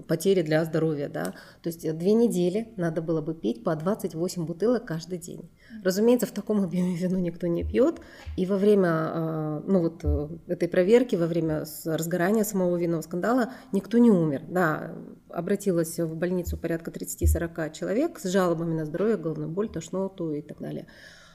потери 0.06 0.42
для 0.42 0.64
здоровья. 0.64 1.08
Да. 1.08 1.34
То 1.62 1.68
есть 1.68 1.90
две 1.96 2.12
недели 2.12 2.72
надо 2.76 3.00
было 3.00 3.22
бы 3.22 3.34
пить 3.34 3.64
по 3.64 3.74
28 3.74 4.44
бутылок 4.44 4.84
каждый 4.84 5.18
день. 5.18 5.48
Разумеется, 5.84 6.26
в 6.26 6.32
таком 6.32 6.62
объеме 6.62 6.96
вино 6.96 7.18
никто 7.18 7.46
не 7.46 7.64
пьет, 7.64 8.00
и 8.36 8.46
во 8.46 8.56
время 8.56 9.62
ну, 9.66 9.80
вот, 9.80 10.00
э, 10.04 10.28
этой 10.46 10.68
проверки, 10.68 11.16
во 11.16 11.26
время 11.26 11.64
разгорания 11.84 12.44
самого 12.44 12.76
винного 12.76 13.02
скандала 13.02 13.52
никто 13.72 13.98
не 13.98 14.10
умер. 14.10 14.42
Да, 14.48 14.94
обратилось 15.28 15.98
в 15.98 16.14
больницу 16.16 16.56
порядка 16.56 16.90
30-40 16.90 17.72
человек 17.72 18.18
с 18.18 18.28
жалобами 18.28 18.74
на 18.74 18.84
здоровье, 18.84 19.16
головную 19.16 19.50
боль, 19.50 19.68
тошноту 19.68 20.32
и 20.32 20.42
так 20.42 20.58
далее 20.60 20.86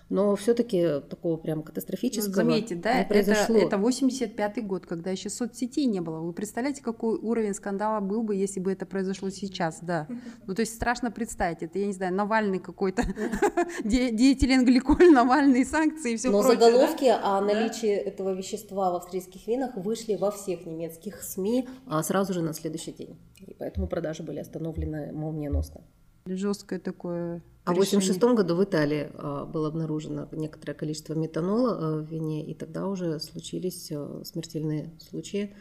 но 0.10 0.36
все-таки 0.36 1.02
такого 1.10 1.38
прям 1.38 1.64
катастрофического 1.64 2.30
ну, 2.30 2.36
заметьте, 2.36 2.76
да, 2.76 3.00
не 3.00 3.06
произошло. 3.06 3.58
Это, 3.58 3.76
это 3.76 3.78
85-й 3.78 4.62
год, 4.62 4.86
когда 4.86 5.10
еще 5.10 5.30
соцсетей 5.30 5.86
не 5.86 6.00
было. 6.00 6.20
Вы 6.20 6.34
представляете, 6.34 6.84
какой 6.84 7.18
уровень 7.18 7.54
скандала 7.54 8.00
был 8.02 8.22
бы, 8.22 8.36
если 8.36 8.60
бы 8.60 8.72
это 8.72 8.86
произошло 8.86 9.30
сейчас, 9.30 9.80
да? 9.82 10.08
Ну, 10.46 10.54
то 10.54 10.62
есть 10.62 10.76
страшно 10.76 11.12
представить, 11.12 11.64
это, 11.64 11.80
я 11.80 11.88
не 11.88 11.94
знаю, 11.94 12.14
Навальный 12.14 12.60
какой-то, 12.60 13.04
диэтиленгликоль, 13.84 15.12
Навальные 15.12 15.66
санкции 15.66 16.14
и 16.14 16.18
все 16.18 16.30
Но 16.30 16.44
заголовки 16.44 17.06
о 17.06 17.42
наличии 17.42 17.90
этого 17.90 18.34
вещества 18.34 18.92
в 18.92 18.96
австрийских 18.96 19.48
винах 19.48 19.76
вышли 19.76 20.16
во 20.16 20.32
всех 20.32 20.66
немецких 20.66 21.22
СМИ 21.22 21.68
а 21.88 22.04
сразу 22.04 22.34
же 22.34 22.42
на 22.42 22.54
следующий 22.54 22.92
день. 22.92 23.18
И 23.40 23.54
поэтому 23.54 23.88
продажи 23.88 24.24
были 24.24 24.40
остановлены 24.40 25.12
молниеносно. 25.12 25.82
Жесткое 26.26 26.80
такое 26.80 27.42
а 27.66 27.72
в 27.72 27.78
1986 27.78 28.36
году 28.36 28.56
в 28.56 28.64
Италии 28.64 29.10
а, 29.16 29.46
было 29.46 29.70
обнаружено 29.70 30.28
некоторое 30.32 30.76
количество 30.76 31.16
метанола 31.16 31.78
а, 31.78 31.98
в 31.98 32.06
вине, 32.06 32.46
и 32.46 32.54
тогда 32.54 32.88
уже 32.88 33.20
случились 33.20 33.92
а, 33.92 34.22
смертельные 34.24 34.94
случаи. 35.10 35.56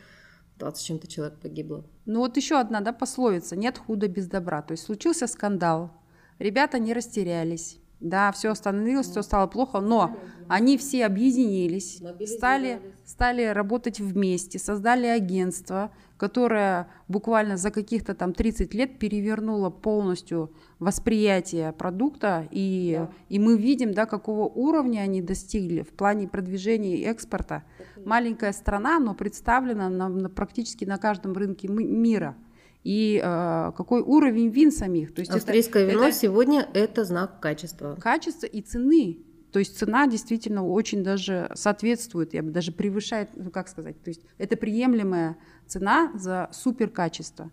20 0.58 0.80
с 0.80 0.84
чем-то 0.84 1.06
человек 1.06 1.40
погибло. 1.40 1.84
Ну 2.04 2.20
вот 2.20 2.36
еще 2.36 2.60
одна 2.60 2.80
да, 2.80 2.92
пословица 2.92 3.56
«нет 3.56 3.78
худа 3.78 4.06
без 4.06 4.28
добра». 4.28 4.62
То 4.62 4.72
есть 4.72 4.84
случился 4.84 5.26
скандал, 5.26 5.92
ребята 6.38 6.78
не 6.78 6.92
растерялись, 6.92 7.78
да, 8.00 8.32
все 8.32 8.50
остановилось, 8.50 9.08
все 9.08 9.22
стало 9.22 9.46
плохо, 9.46 9.80
но 9.80 10.16
они 10.48 10.76
все 10.76 11.06
объединились, 11.06 12.02
стали, 12.26 12.80
стали 13.04 13.44
работать 13.44 14.00
вместе, 14.00 14.58
создали 14.58 15.06
агентство, 15.06 15.90
которое 16.16 16.88
буквально 17.08 17.56
за 17.56 17.70
каких-то 17.70 18.14
там 18.14 18.34
30 18.34 18.74
лет 18.74 18.98
перевернуло 18.98 19.70
полностью 19.70 20.52
восприятие 20.78 21.72
продукта, 21.72 22.46
и, 22.50 22.96
да. 22.98 23.10
и 23.28 23.38
мы 23.38 23.56
видим, 23.56 23.94
да, 23.94 24.06
какого 24.06 24.44
уровня 24.44 25.00
они 25.00 25.22
достигли 25.22 25.82
в 25.82 25.90
плане 25.90 26.28
продвижения 26.28 26.96
и 26.96 27.04
экспорта. 27.04 27.64
Маленькая 28.04 28.52
страна, 28.52 28.98
но 28.98 29.14
представлена 29.14 29.88
на, 29.88 30.08
на, 30.08 30.28
практически 30.28 30.84
на 30.84 30.98
каждом 30.98 31.32
рынке 31.32 31.68
мира 31.68 32.36
и 32.84 33.20
э, 33.22 33.72
какой 33.76 34.02
уровень 34.02 34.50
вин 34.50 34.70
самих. 34.70 35.14
То 35.14 35.20
есть 35.20 35.32
Австрийское 35.32 35.84
это, 35.84 35.92
вино 35.92 36.04
это 36.04 36.16
сегодня 36.16 36.68
это 36.74 37.04
знак 37.04 37.40
качества. 37.40 37.96
Качества 37.98 38.46
и 38.46 38.60
цены. 38.60 39.18
То 39.50 39.58
есть 39.58 39.78
цена 39.78 40.06
действительно 40.06 40.66
очень 40.66 41.02
даже 41.02 41.50
соответствует, 41.54 42.34
я 42.34 42.42
бы 42.42 42.50
даже 42.50 42.72
превышает, 42.72 43.30
ну 43.36 43.50
как 43.50 43.68
сказать, 43.68 44.02
то 44.02 44.10
есть 44.10 44.22
это 44.36 44.56
приемлемая 44.56 45.36
цена 45.66 46.12
за 46.14 46.48
супер 46.52 46.90
качество. 46.90 47.50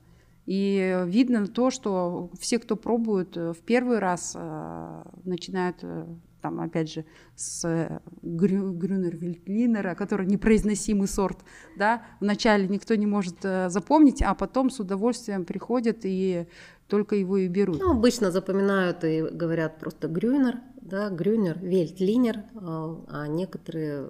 И 0.48 1.04
видно 1.06 1.48
то, 1.48 1.70
что 1.70 2.32
все, 2.40 2.60
кто 2.60 2.76
пробует 2.76 3.38
э, 3.38 3.54
в 3.54 3.60
первый 3.60 4.00
раз, 4.00 4.34
э, 4.36 5.04
начинают 5.24 5.78
э, 5.84 6.08
там, 6.42 6.60
опять 6.60 6.92
же, 6.92 7.06
с 7.36 8.02
Грю, 8.22 8.74
Грюнер 8.74 9.16
Вильтлинера, 9.16 9.96
который 9.96 10.26
непроизносимый 10.26 11.08
сорт, 11.08 11.40
да, 11.78 12.04
вначале 12.20 12.68
никто 12.68 12.96
не 12.96 13.06
может 13.06 13.42
запомнить, 13.42 14.22
а 14.22 14.34
потом 14.36 14.70
с 14.70 14.80
удовольствием 14.80 15.46
приходят 15.46 16.00
и 16.04 16.48
только 16.88 17.16
его 17.16 17.38
и 17.38 17.48
берут. 17.48 17.80
Ну, 17.80 17.92
обычно 17.92 18.32
запоминают 18.32 19.04
и 19.04 19.22
говорят 19.22 19.80
просто 19.80 20.08
Грюнер, 20.08 20.60
да, 20.82 21.10
Грюнер, 21.10 21.58
Вельтлинер, 21.60 22.44
а 22.54 23.28
некоторые 23.28 24.10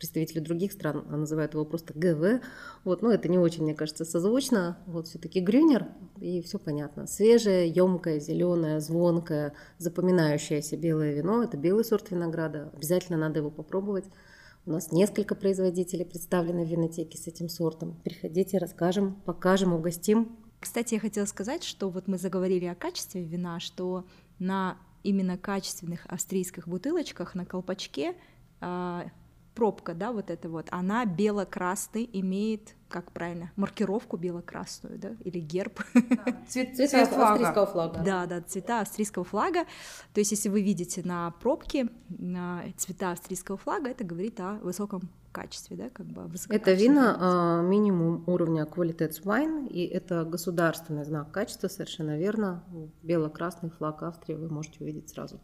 представители 0.00 0.40
других 0.40 0.72
стран 0.72 1.04
называют 1.08 1.52
его 1.52 1.64
просто 1.66 1.92
ГВ. 1.94 2.42
Вот, 2.84 3.02
но 3.02 3.12
это 3.12 3.28
не 3.28 3.38
очень, 3.38 3.64
мне 3.64 3.74
кажется, 3.74 4.06
созвучно. 4.06 4.78
Вот 4.86 5.06
все-таки 5.06 5.40
грюнер, 5.40 5.88
и 6.20 6.40
все 6.40 6.58
понятно. 6.58 7.06
Свежее, 7.06 7.68
емкое, 7.68 8.18
зеленое, 8.18 8.80
звонкое, 8.80 9.52
запоминающееся 9.76 10.78
белое 10.78 11.12
вино. 11.12 11.42
Это 11.42 11.58
белый 11.58 11.84
сорт 11.84 12.10
винограда. 12.10 12.70
Обязательно 12.74 13.18
надо 13.18 13.40
его 13.40 13.50
попробовать. 13.50 14.06
У 14.64 14.72
нас 14.72 14.90
несколько 14.90 15.34
производителей 15.34 16.06
представлены 16.06 16.64
в 16.64 16.68
винотеке 16.68 17.18
с 17.18 17.26
этим 17.26 17.48
сортом. 17.50 18.00
Приходите, 18.02 18.56
расскажем, 18.58 19.20
покажем, 19.26 19.74
угостим. 19.74 20.36
Кстати, 20.60 20.94
я 20.94 21.00
хотела 21.00 21.26
сказать, 21.26 21.62
что 21.62 21.90
вот 21.90 22.08
мы 22.08 22.16
заговорили 22.16 22.64
о 22.64 22.74
качестве 22.74 23.22
вина, 23.22 23.60
что 23.60 24.06
на 24.38 24.78
именно 25.02 25.36
качественных 25.36 26.06
австрийских 26.06 26.68
бутылочках 26.68 27.34
на 27.34 27.44
колпачке 27.44 28.14
а, 28.60 29.06
пробка, 29.60 29.92
да, 29.92 30.10
вот 30.10 30.30
эта 30.30 30.48
вот, 30.48 30.68
она 30.70 31.04
бело-красный 31.04 32.08
имеет, 32.14 32.76
как 32.88 33.12
правильно, 33.12 33.52
маркировку 33.56 34.16
бело-красную, 34.16 34.98
да, 34.98 35.10
или 35.22 35.38
герб. 35.38 35.80
Цвет, 36.48 36.74
цвета 36.76 37.04
флага. 37.04 37.32
австрийского 37.32 37.66
флага. 37.66 38.02
Да, 38.02 38.24
да, 38.24 38.40
цвета 38.40 38.80
австрийского 38.80 39.24
флага. 39.26 39.64
То 40.14 40.20
есть, 40.20 40.30
если 40.30 40.48
вы 40.48 40.62
видите 40.62 41.02
на 41.04 41.32
пробке 41.42 41.90
на 42.08 42.62
цвета 42.78 43.10
австрийского 43.10 43.58
флага, 43.58 43.90
это 43.90 44.02
говорит 44.02 44.40
о 44.40 44.54
высоком 44.62 45.02
качестве, 45.30 45.76
да, 45.76 45.90
как 45.90 46.06
бы 46.06 46.26
Это 46.48 46.72
вина 46.72 47.16
а, 47.20 47.62
минимум 47.62 48.24
уровня 48.26 48.64
Qualitats 48.64 49.22
Wine, 49.22 49.68
и 49.68 49.84
это 49.84 50.24
государственный 50.24 51.04
знак 51.04 51.32
качества, 51.32 51.68
совершенно 51.68 52.16
верно. 52.16 52.64
Бело-красный 53.02 53.68
флаг 53.68 54.02
Австрии 54.04 54.36
вы 54.36 54.48
можете 54.48 54.78
увидеть 54.80 55.10
сразу. 55.10 55.38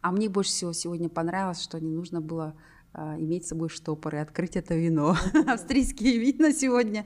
А 0.00 0.10
мне 0.10 0.28
больше 0.28 0.50
всего 0.50 0.72
сегодня 0.72 1.08
понравилось, 1.08 1.62
что 1.62 1.80
не 1.80 1.92
нужно 1.92 2.20
было 2.20 2.56
иметь 2.94 3.44
с 3.44 3.48
собой 3.48 3.68
штопор 3.68 4.14
и 4.14 4.18
открыть 4.18 4.56
это 4.56 4.74
вино. 4.74 5.16
Австрийские 5.46 6.18
вина 6.18 6.52
сегодня, 6.52 7.04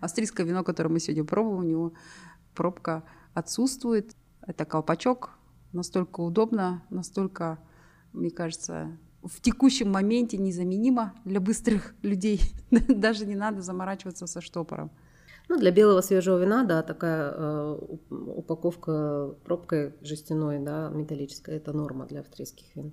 австрийское 0.00 0.44
вино, 0.46 0.64
которое 0.64 0.90
мы 0.90 1.00
сегодня 1.00 1.24
пробуем, 1.24 1.58
у 1.58 1.62
него 1.62 1.92
пробка 2.54 3.04
отсутствует. 3.34 4.16
Это 4.46 4.64
колпачок, 4.64 5.30
настолько 5.72 6.20
удобно, 6.20 6.82
настолько, 6.90 7.58
мне 8.12 8.30
кажется, 8.30 8.98
в 9.22 9.40
текущем 9.40 9.92
моменте 9.92 10.38
незаменимо 10.38 11.14
для 11.24 11.40
быстрых 11.40 11.94
людей. 12.02 12.40
Даже 12.70 13.26
не 13.26 13.34
надо 13.34 13.62
заморачиваться 13.62 14.26
со 14.26 14.40
штопором. 14.40 14.90
Ну, 15.48 15.58
для 15.58 15.70
белого 15.70 16.02
свежего 16.02 16.38
вина, 16.38 16.64
да, 16.64 16.82
такая 16.82 17.32
э, 17.34 17.78
упаковка 18.10 19.34
пробкой 19.44 19.94
жестяной, 20.02 20.58
да, 20.58 20.90
металлической, 20.90 21.56
это 21.56 21.72
норма 21.72 22.06
для 22.06 22.20
австрийских 22.20 22.74
вин. 22.76 22.92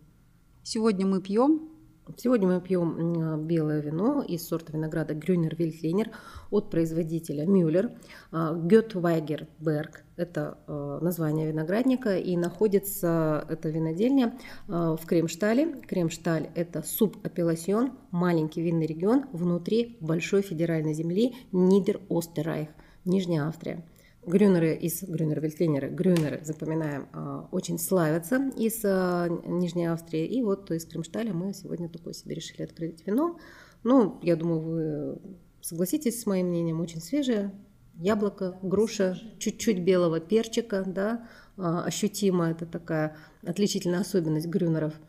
Сегодня 0.63 1.05
мы 1.05 1.21
пьем 1.21 1.69
Сегодня 2.17 2.47
мы 2.47 2.61
пьем 2.61 3.47
белое 3.47 3.81
вино 3.81 4.21
из 4.21 4.47
сорта 4.47 4.71
винограда 4.71 5.15
Грюнер 5.15 5.55
Вильтлинер 5.55 6.11
от 6.51 6.69
производителя 6.69 7.47
Мюллер. 7.47 7.93
Гетвайгер 8.31 9.47
Берг– 9.59 10.03
это 10.15 10.59
а, 10.67 10.99
название 11.01 11.47
виноградника, 11.47 12.15
и 12.17 12.37
находится 12.37 13.43
эта 13.49 13.69
винодельня 13.69 14.37
а, 14.67 14.95
в 14.95 15.05
Кремштале. 15.07 15.81
Кремшталь– 15.81 16.51
это 16.55 16.83
субапелласьон, 16.83 17.93
маленький 18.11 18.61
винный 18.61 18.85
регион 18.85 19.25
внутри 19.33 19.97
большой 19.99 20.43
федеральной 20.43 20.93
земли 20.93 21.35
Нидер-Остеррайх, 21.51 22.69
Нижняя 23.03 23.47
Австрия. 23.47 23.83
Грюнеры 24.25 24.73
из 24.75 25.03
Грюнер 25.03 25.39
Вельтлинеры, 25.39 25.89
Грюнеры, 25.89 26.39
запоминаем, 26.43 27.07
а, 27.13 27.47
очень 27.51 27.77
славятся 27.77 28.51
из 28.57 28.81
а, 28.83 29.27
Нижней 29.45 29.85
Австрии. 29.85 30.25
И 30.25 30.41
вот 30.41 30.71
из 30.71 30.85
Кремшталя 30.85 31.33
мы 31.33 31.53
сегодня 31.53 31.89
такое 31.89 32.13
себе 32.13 32.35
решили 32.35 32.63
открыть 32.63 33.05
вино. 33.05 33.37
Ну, 33.83 34.19
я 34.23 34.35
думаю, 34.35 34.59
вы 34.59 35.21
согласитесь 35.61 36.21
с 36.21 36.25
моим 36.25 36.47
мнением, 36.47 36.81
очень 36.81 37.01
свежее. 37.01 37.51
Яблоко, 37.97 38.57
груша, 38.61 39.17
чуть-чуть 39.37 39.79
белого 39.79 40.19
перчика, 40.19 40.83
да, 40.85 41.29
а, 41.57 41.83
ощутимо. 41.83 42.49
Это 42.49 42.65
такая 42.65 43.15
отличительная 43.43 43.99
особенность 43.99 44.47
грюнеров– 44.47 44.93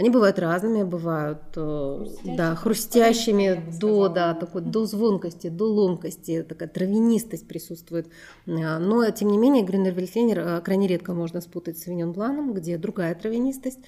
они 0.00 0.08
бывают 0.08 0.38
разными, 0.38 0.82
бывают 0.82 1.42
э, 1.56 1.60
хрустящими, 1.60 2.36
да, 2.36 2.54
хрустящими 2.54 3.78
до, 3.78 4.08
да, 4.08 4.34
такой, 4.34 4.62
до 4.62 4.86
звонкости, 4.86 5.48
до 5.48 5.64
ломкости, 5.64 6.42
такая 6.42 6.70
травянистость 6.70 7.46
присутствует. 7.46 8.06
Э, 8.46 8.78
но, 8.78 9.08
тем 9.10 9.28
не 9.28 9.36
менее, 9.36 9.62
Грюнер 9.62 9.92
Вильфенер 9.92 10.38
э, 10.38 10.60
крайне 10.62 10.86
редко 10.88 11.12
можно 11.12 11.42
спутать 11.42 11.78
с 11.78 11.86
Виньон 11.86 12.12
Бланом, 12.12 12.54
где 12.54 12.78
другая 12.78 13.14
травянистость. 13.14 13.80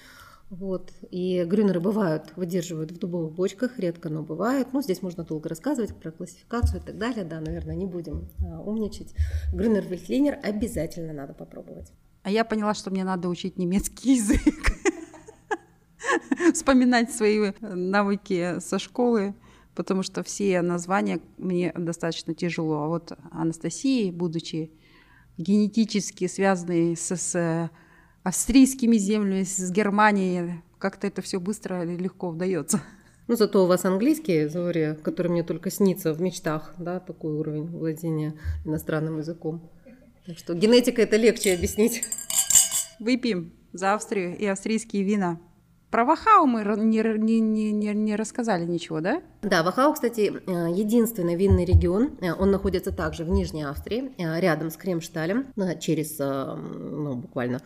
Вот. 0.51 0.93
И 1.11 1.45
грюнеры 1.45 1.81
бывают, 1.81 2.37
выдерживают 2.37 2.93
в 2.93 2.99
дубовых 2.99 3.33
бочках, 3.33 3.79
редко, 3.79 4.11
но 4.11 4.23
бывает. 4.23 4.69
Ну, 4.75 4.83
здесь 4.83 5.01
можно 5.01 5.25
долго 5.25 5.49
рассказывать 5.49 5.97
про 5.97 6.11
классификацию 6.11 6.83
и 6.83 6.85
так 6.85 6.99
далее. 6.99 7.25
Да, 7.25 7.41
наверное, 7.41 7.75
не 7.75 7.87
будем 7.87 8.29
а, 8.45 8.61
умничать. 8.61 9.15
Грюнер 9.55 9.87
Вильфлинер 9.87 10.39
обязательно 10.43 11.15
надо 11.15 11.33
попробовать. 11.33 11.91
А 12.23 12.31
я 12.31 12.45
поняла, 12.45 12.75
что 12.75 12.91
мне 12.91 13.03
надо 13.03 13.31
учить 13.31 13.57
немецкий 13.57 14.17
язык. 14.17 14.82
вспоминать 16.55 17.13
свои 17.13 17.53
навыки 17.61 18.59
со 18.61 18.79
школы, 18.79 19.35
потому 19.75 20.03
что 20.03 20.23
все 20.23 20.63
названия 20.63 21.21
мне 21.39 21.73
достаточно 21.77 22.35
тяжело. 22.35 22.83
А 22.83 22.89
вот 22.89 23.13
Анастасии, 23.31 24.11
будучи 24.11 24.71
генетически 25.39 26.27
связанной 26.27 26.97
с, 26.97 27.17
с 27.17 27.71
австрийскими 28.23 28.97
землями, 28.97 29.43
с 29.43 29.71
Германией, 29.71 30.63
как-то 30.79 31.07
это 31.07 31.23
все 31.23 31.41
быстро 31.41 31.85
и 31.85 31.97
легко 31.97 32.29
удается. 32.29 32.81
Ну, 33.29 33.37
зато 33.37 33.63
у 33.63 33.69
вас 33.69 33.85
английский, 33.85 34.49
Зория, 34.49 34.95
который 34.95 35.29
мне 35.29 35.45
только 35.45 35.71
снится 35.71 36.13
в 36.13 36.21
мечтах, 36.21 36.75
да, 36.77 36.99
такой 36.99 37.33
уровень 37.33 37.67
владения 37.67 38.35
иностранным 38.65 39.19
языком. 39.19 39.71
Так 40.27 40.37
что 40.37 40.55
генетика 40.55 41.03
это 41.03 41.17
легче 41.17 41.55
объяснить. 41.55 42.03
Выпьем 42.99 43.53
за 43.73 43.95
Австрию 43.95 44.37
и 44.37 44.45
австрийские 44.45 45.05
вина. 45.05 45.41
Про 45.93 46.07
Вахау 46.07 46.47
мы 46.47 46.65
не, 46.79 47.03
не, 47.19 47.71
не, 47.71 47.93
не 47.93 48.17
рассказали 48.17 48.65
ничего, 48.65 49.03
да? 49.03 49.21
Да, 49.43 49.63
Вахау, 49.63 49.93
кстати, 49.93 50.33
э, 50.47 50.73
единственный 50.75 51.37
винный 51.37 51.67
регион. 51.67 52.17
Э, 52.23 52.33
он 52.33 52.51
находится 52.51 52.93
также 52.93 53.25
в 53.25 53.29
Нижней 53.29 53.65
Австрии, 53.65 54.11
э, 54.17 54.41
рядом 54.41 54.71
с 54.71 54.79
Кремшталем, 54.79 55.49
через, 55.81 56.19
ну, 56.19 57.17
буквально 57.17 57.61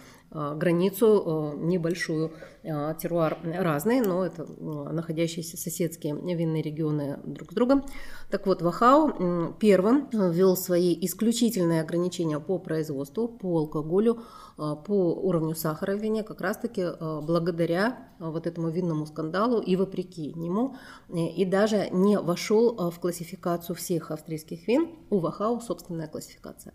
границу 0.56 1.54
небольшую. 1.56 2.32
Теруар 2.62 3.38
разный, 3.44 4.00
но 4.00 4.26
это 4.26 4.44
находящиеся 4.60 5.56
соседские 5.56 6.14
винные 6.14 6.62
регионы 6.62 7.20
друг 7.24 7.52
с 7.52 7.54
другом. 7.54 7.84
Так 8.28 8.46
вот, 8.46 8.60
Вахау 8.60 9.54
первым 9.60 10.08
ввел 10.10 10.56
свои 10.56 10.98
исключительные 11.00 11.82
ограничения 11.82 12.40
по 12.40 12.58
производству, 12.58 13.28
по 13.28 13.58
алкоголю, 13.58 14.18
по 14.56 15.14
уровню 15.14 15.54
сахара 15.54 15.96
в 15.96 16.00
вине, 16.00 16.24
как 16.24 16.40
раз-таки 16.40 16.86
благодаря 17.22 17.98
вот 18.18 18.48
этому 18.48 18.70
винному 18.70 19.06
скандалу 19.06 19.60
и 19.60 19.76
вопреки 19.76 20.32
нему. 20.34 20.76
И 21.14 21.44
даже 21.44 21.88
не 21.90 22.18
вошел 22.18 22.74
э, 22.74 22.90
в 22.90 22.98
классификацию 22.98 23.76
всех 23.76 24.10
австрийских 24.10 24.66
вин. 24.66 24.90
У 25.10 25.18
Вахау 25.18 25.60
собственная 25.60 26.08
классификация. 26.08 26.74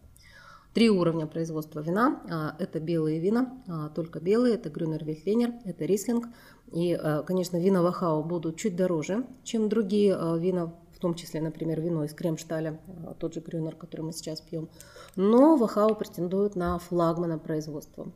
Три 0.73 0.89
уровня 0.89 1.27
производства 1.27 1.81
вина. 1.81 2.21
А, 2.29 2.55
это 2.57 2.79
белые 2.79 3.19
вина, 3.19 3.62
а, 3.67 3.89
только 3.89 4.21
белые. 4.21 4.55
Это 4.55 4.69
Грюнер 4.69 5.03
Вильфленер, 5.03 5.53
это 5.65 5.84
Рислинг. 5.84 6.27
И, 6.71 6.93
а, 6.93 7.23
конечно, 7.23 7.57
вина 7.57 7.81
Вахау 7.81 8.23
будут 8.23 8.55
чуть 8.55 8.77
дороже, 8.77 9.25
чем 9.43 9.67
другие 9.67 10.13
вина, 10.39 10.73
в 10.93 10.99
том 10.99 11.15
числе, 11.15 11.41
например, 11.41 11.81
вино 11.81 12.05
из 12.05 12.13
Кремшталя, 12.13 12.79
тот 13.19 13.34
же 13.34 13.41
Грюнер, 13.41 13.75
который 13.75 14.01
мы 14.01 14.13
сейчас 14.13 14.39
пьем. 14.39 14.69
Но 15.17 15.57
Вахау 15.57 15.93
претендует 15.95 16.55
на 16.55 16.79
флагмана 16.79 17.38
производства 17.38 18.13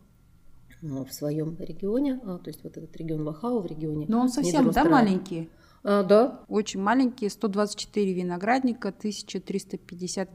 в 0.82 1.10
своем 1.12 1.58
регионе, 1.60 2.20
то 2.20 2.44
есть 2.46 2.64
вот 2.64 2.78
этот 2.78 2.96
регион 2.96 3.26
Вахау 3.26 3.60
в 3.60 3.66
регионе. 3.66 4.06
Но 4.08 4.22
он 4.22 4.30
совсем, 4.30 4.72
да, 4.72 4.86
маленький? 4.86 5.50
А, 5.84 6.04
да. 6.04 6.46
Очень 6.48 6.82
маленький, 6.82 7.28
124 7.28 8.14
виноградника, 8.14 8.90
1350 8.90 10.30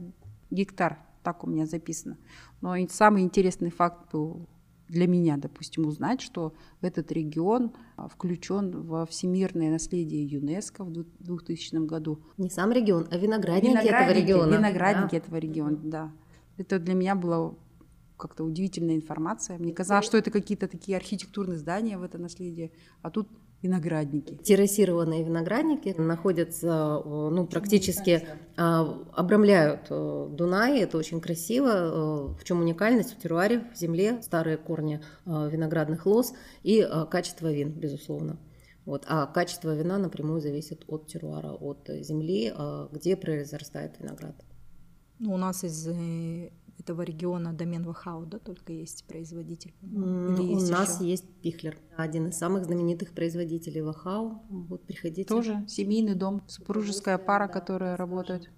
гектар 0.51 0.99
так 1.23 1.43
у 1.43 1.47
меня 1.47 1.65
записано. 1.65 2.17
Но 2.61 2.75
самый 2.89 3.23
интересный 3.23 3.69
факт 3.69 4.11
был 4.11 4.47
для 4.91 5.07
меня, 5.07 5.37
допустим, 5.37 5.85
узнать, 5.85 6.19
что 6.19 6.53
этот 6.81 7.11
регион 7.13 7.71
а, 7.95 8.09
включен 8.09 8.81
во 8.81 9.05
всемирное 9.05 9.71
наследие 9.71 10.25
ЮНЕСКО 10.25 10.83
в 10.83 10.91
2000 10.91 11.85
году. 11.85 12.19
Не 12.37 12.49
сам 12.49 12.71
регион, 12.71 13.07
а 13.09 13.17
виноградники, 13.17 13.71
виноградники 13.71 14.11
этого 14.11 14.19
региона. 14.19 14.55
Виноградники 14.55 15.11
да. 15.11 15.17
этого 15.17 15.37
региона, 15.37 15.77
да. 15.81 16.11
Это 16.57 16.77
для 16.77 16.93
меня 16.93 17.15
было 17.15 17.55
как-то 18.17 18.43
удивительная 18.43 18.95
информация. 18.95 19.57
Мне 19.57 19.73
казалось, 19.73 20.05
что 20.05 20.17
это 20.17 20.29
какие-то 20.29 20.67
такие 20.67 20.97
архитектурные 20.97 21.57
здания 21.57 21.97
в 21.97 22.03
это 22.03 22.17
наследие, 22.17 22.71
а 23.01 23.09
тут 23.09 23.29
виноградники. 23.61 24.35
Террасированные 24.35 25.23
виноградники 25.23 25.89
находятся, 25.97 27.01
ну, 27.05 27.45
практически 27.45 28.27
а, 28.57 28.81
обрамляют 29.13 29.87
э, 29.89 30.27
Дунай, 30.31 30.79
это 30.79 30.97
очень 30.97 31.21
красиво. 31.21 31.69
Э, 31.69 32.39
в 32.39 32.43
чем 32.43 32.61
уникальность? 32.61 33.15
В 33.15 33.21
теруаре, 33.21 33.63
в 33.73 33.77
земле, 33.77 34.21
старые 34.23 34.57
корни 34.57 35.01
э, 35.25 35.49
виноградных 35.49 36.05
лоз 36.05 36.33
и 36.63 36.87
качество 37.09 37.51
вин, 37.51 37.71
безусловно. 37.71 38.39
Вот. 38.85 39.05
А 39.07 39.27
качество 39.27 39.75
вина 39.75 39.99
напрямую 39.99 40.41
зависит 40.41 40.83
от 40.87 41.07
теруара, 41.07 41.51
от 41.51 41.87
земли, 41.87 42.51
где 42.91 43.15
произрастает 43.15 43.99
виноград. 43.99 44.35
Ну, 45.19 45.35
у 45.35 45.37
нас 45.37 45.63
из 45.63 45.87
этого 46.81 47.03
региона 47.03 47.53
домен 47.53 47.83
Вахау, 47.83 48.25
да, 48.25 48.39
только 48.39 48.73
есть 48.73 49.05
производитель? 49.07 49.73
Или 49.81 50.53
есть 50.53 50.69
У 50.69 50.71
нас 50.71 51.01
есть 51.01 51.25
Пихлер, 51.41 51.77
один 51.97 52.27
из 52.27 52.37
самых 52.37 52.65
знаменитых 52.65 53.13
производителей 53.13 53.81
Вахау. 53.81 54.43
Вот 54.49 54.85
приходите. 54.85 55.23
Тоже 55.23 55.63
семейный 55.67 56.15
дом, 56.15 56.41
супружеская 56.47 57.17
пара, 57.17 57.47
которая 57.47 57.95
работает. 57.95 58.49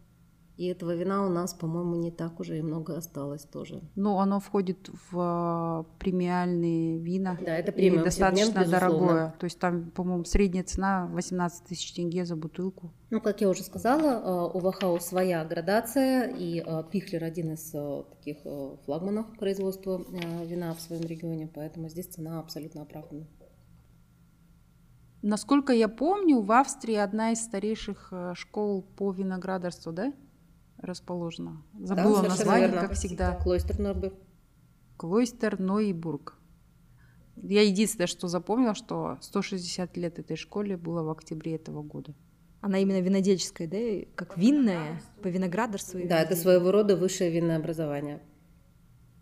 И 0.55 0.67
этого 0.67 0.93
вина 0.93 1.25
у 1.25 1.29
нас, 1.29 1.55
по-моему, 1.55 1.95
не 1.95 2.11
так 2.11 2.39
уже 2.39 2.59
и 2.59 2.61
много 2.61 2.95
осталось 2.95 3.41
тоже. 3.43 3.81
Ну, 3.95 4.19
оно 4.19 4.39
входит 4.39 4.87
в 5.11 5.17
а, 5.19 5.85
премиальные 5.97 6.99
вина. 6.99 7.39
Да, 7.43 7.57
это 7.57 7.71
премиум. 7.71 8.01
И 8.01 8.03
достаточно 8.03 8.45
сегмент, 8.45 8.69
дорогое. 8.69 9.35
То 9.39 9.45
есть 9.45 9.57
там, 9.57 9.89
по-моему, 9.89 10.25
средняя 10.25 10.63
цена 10.63 11.07
18 11.07 11.65
тысяч 11.65 11.91
тенге 11.93 12.25
за 12.25 12.35
бутылку. 12.35 12.93
Ну, 13.09 13.19
как 13.19 13.41
я 13.41 13.49
уже 13.49 13.63
сказала, 13.63 14.21
а, 14.23 14.45
у 14.45 14.59
Вахау 14.59 14.99
своя 14.99 15.43
градация, 15.43 16.27
и 16.27 16.59
а, 16.59 16.83
Пихлер 16.83 17.23
один 17.23 17.53
из 17.53 17.73
таких 18.11 18.37
флагманов 18.85 19.25
производства 19.39 20.05
вина 20.45 20.75
в 20.75 20.81
своем 20.81 21.03
регионе, 21.03 21.49
поэтому 21.51 21.89
здесь 21.89 22.05
цена 22.05 22.39
абсолютно 22.39 22.83
оправдана. 22.83 23.25
Насколько 25.23 25.73
я 25.73 25.87
помню, 25.87 26.41
в 26.41 26.51
Австрии 26.51 26.95
одна 26.95 27.31
из 27.31 27.39
старейших 27.39 28.13
школ 28.35 28.83
по 28.83 29.11
виноградарству, 29.11 29.93
да? 29.93 30.13
Расположена. 30.83 31.63
Забыла 31.79 32.21
да, 32.21 32.29
название, 32.29 32.67
верно. 32.67 32.87
как 32.87 32.93
всегда. 32.93 33.35
Клойстер 33.35 33.79
Нойбург. 33.79 34.13
Клойстер 34.97 35.59
Нойбург. 35.59 36.39
Я 37.35 37.61
единственное, 37.61 38.07
что 38.07 38.27
запомнила, 38.27 38.75
что 38.75 39.17
160 39.21 39.97
лет 39.97 40.19
этой 40.19 40.37
школе 40.37 40.77
было 40.77 41.03
в 41.03 41.09
октябре 41.09 41.55
этого 41.55 41.81
года. 41.81 42.13
Она 42.61 42.79
именно 42.79 43.01
винодельческая, 43.01 43.67
да, 43.67 44.07
как 44.15 44.37
винная, 44.37 45.01
по 45.21 45.27
виноградарству. 45.27 45.99
Да, 46.07 46.21
это 46.21 46.35
своего 46.35 46.71
рода 46.71 46.95
высшее 46.95 47.31
винное 47.31 47.57
образование. 47.57 48.21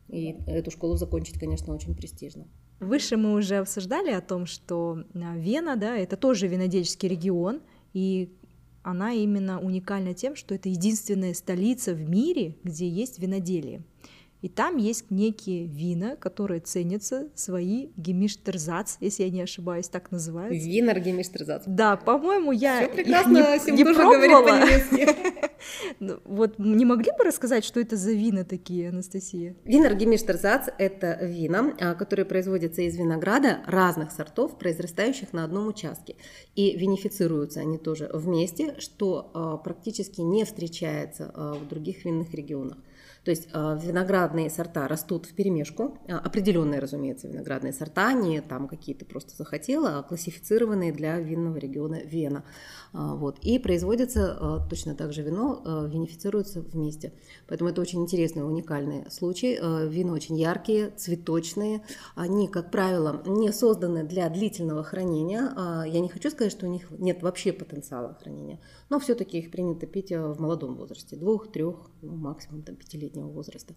И 0.10 0.36
эту 0.46 0.70
школу 0.70 0.96
закончить, 0.96 1.40
конечно, 1.40 1.74
очень 1.74 1.96
престижно. 1.96 2.48
Выше 2.80 3.16
мы 3.16 3.34
уже 3.34 3.58
обсуждали 3.58 4.12
о 4.12 4.22
том, 4.22 4.46
что 4.46 5.04
а, 5.14 5.38
Вена, 5.38 5.76
да, 5.76 5.96
это 5.96 6.18
тоже 6.18 6.48
винодельческий 6.48 7.08
регион, 7.08 7.62
и 7.94 8.36
она 8.84 9.14
именно 9.14 9.60
уникальна 9.60 10.14
тем, 10.14 10.36
что 10.36 10.56
это 10.56 10.70
единственная 10.70 11.34
столица 11.34 11.94
в 11.94 12.02
мире, 12.02 12.58
где 12.64 12.88
есть 12.88 13.20
виноделие. 13.20 13.84
И 14.42 14.50
там 14.50 14.78
есть 14.78 15.12
некие 15.12 15.68
вина, 15.68 16.16
которые 16.16 16.62
ценятся, 16.62 17.30
свои 17.36 17.90
гемиштерзац, 17.96 18.98
если 19.00 19.24
я 19.24 19.30
не 19.30 19.42
ошибаюсь, 19.42 19.88
так 19.88 20.12
называются. 20.12 20.68
Винер 20.68 21.00
гемиштерзац. 21.00 21.64
Да, 21.68 21.96
по-моему, 21.96 22.52
я 22.52 22.82
Всё 22.82 22.90
прекрасно, 22.90 23.58
не, 23.68 23.72
не 23.72 23.84
пробовала. 23.84 24.60
Ну, 26.00 26.20
вот 26.26 26.58
не 26.58 26.86
могли 26.86 27.12
бы 27.16 27.24
рассказать, 27.24 27.64
что 27.64 27.80
это 27.80 27.96
за 27.96 28.14
вина 28.14 28.44
такие, 28.44 28.90
Анастасия? 28.90 29.56
Винер 29.64 29.94
гемиштерзац– 29.94 30.70
это 30.80 31.20
вина, 31.22 31.76
а, 31.80 31.94
которые 31.94 32.26
производятся 32.26 32.82
из 32.82 32.98
винограда 32.98 33.60
разных 33.68 34.12
сортов, 34.12 34.58
произрастающих 34.58 35.34
на 35.34 35.44
одном 35.44 35.68
участке. 35.68 36.16
И 36.56 36.76
винифицируются 36.76 37.60
они 37.60 37.78
тоже 37.78 38.10
вместе, 38.12 38.76
что 38.80 39.30
а, 39.36 39.58
практически 39.58 40.22
не 40.22 40.46
встречается 40.46 41.32
а, 41.36 41.54
в 41.54 41.68
других 41.68 42.06
винных 42.06 42.34
регионах. 42.34 42.78
То 43.24 43.30
есть 43.30 43.50
а, 43.54 43.76
виноградные 43.76 44.50
сорта 44.50 44.88
растут 44.88 45.28
в 45.28 45.34
перемешку, 45.34 46.00
а, 46.08 46.18
определенные, 46.18 46.80
разумеется, 46.80 47.28
виноградные 47.28 47.72
сорта, 47.72 48.14
не 48.14 48.42
там 48.42 48.68
какие-то 48.68 49.06
просто 49.06 49.36
захотела, 49.36 50.00
а 50.00 50.04
классифицированные 50.04 50.92
для 50.92 51.20
винного 51.20 51.58
региона 51.58 52.02
Вена. 52.04 52.44
А, 52.94 53.14
вот. 53.16 53.38
И 53.40 53.60
производится 53.60 54.66
точно 54.70 54.96
так 54.96 55.14
же 55.14 55.22
вино, 55.22 55.88
винифицируется 55.88 56.62
вместе. 56.62 57.14
Поэтому 57.48 57.70
это 57.70 57.82
очень 57.82 58.02
интересный, 58.02 58.46
уникальный 58.46 59.10
случай. 59.12 59.60
Вина 59.88 60.14
очень 60.14 60.38
яркие, 60.38 60.90
цветочные. 60.90 61.84
Они, 62.16 62.48
как 62.48 62.72
правило, 62.72 63.22
не 63.26 63.52
созданы 63.52 64.04
для 64.04 64.30
длительного 64.30 64.84
хранения. 64.84 65.86
Я 65.86 66.00
не 66.00 66.10
хочу 66.10 66.30
сказать, 66.32 66.52
что 66.52 66.66
у 66.66 66.70
них 66.70 66.90
нет 66.92 67.22
вообще 67.22 67.54
потенциала 67.54 68.18
хранения, 68.20 68.60
но 68.90 69.00
все-таки 69.00 69.38
их 69.40 69.52
принято 69.52 69.86
пить 69.86 70.12
в 70.12 70.40
молодом 70.40 70.76
возрасте, 70.76 71.16
двух, 71.16 71.52
трех, 71.52 71.91
ну, 72.02 72.16
максимум 72.16 72.64
там, 72.64 72.76
пятилетних 72.76 73.02
летнего 73.02 73.28
возраста. 73.28 73.76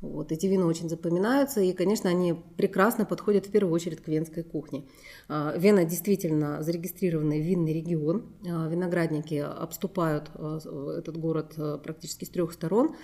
Вот. 0.00 0.32
Эти 0.32 0.46
вина 0.46 0.66
очень 0.66 0.88
запоминаются, 0.88 1.60
и, 1.60 1.72
конечно, 1.72 2.10
они 2.10 2.34
прекрасно 2.56 3.04
подходят 3.04 3.46
в 3.46 3.50
первую 3.50 3.72
очередь 3.72 4.02
к 4.02 4.08
венской 4.08 4.42
кухне. 4.42 4.84
А, 5.28 5.54
Вена 5.56 5.84
действительно 5.84 6.62
зарегистрированный 6.62 7.40
винный 7.40 7.72
регион. 7.72 8.24
А, 8.46 8.68
виноградники 8.68 9.34
обступают 9.36 10.30
а, 10.34 10.58
этот 10.98 11.16
город 11.16 11.54
практически 11.82 12.24
с 12.24 12.30
трех 12.30 12.52
сторон. 12.52 12.94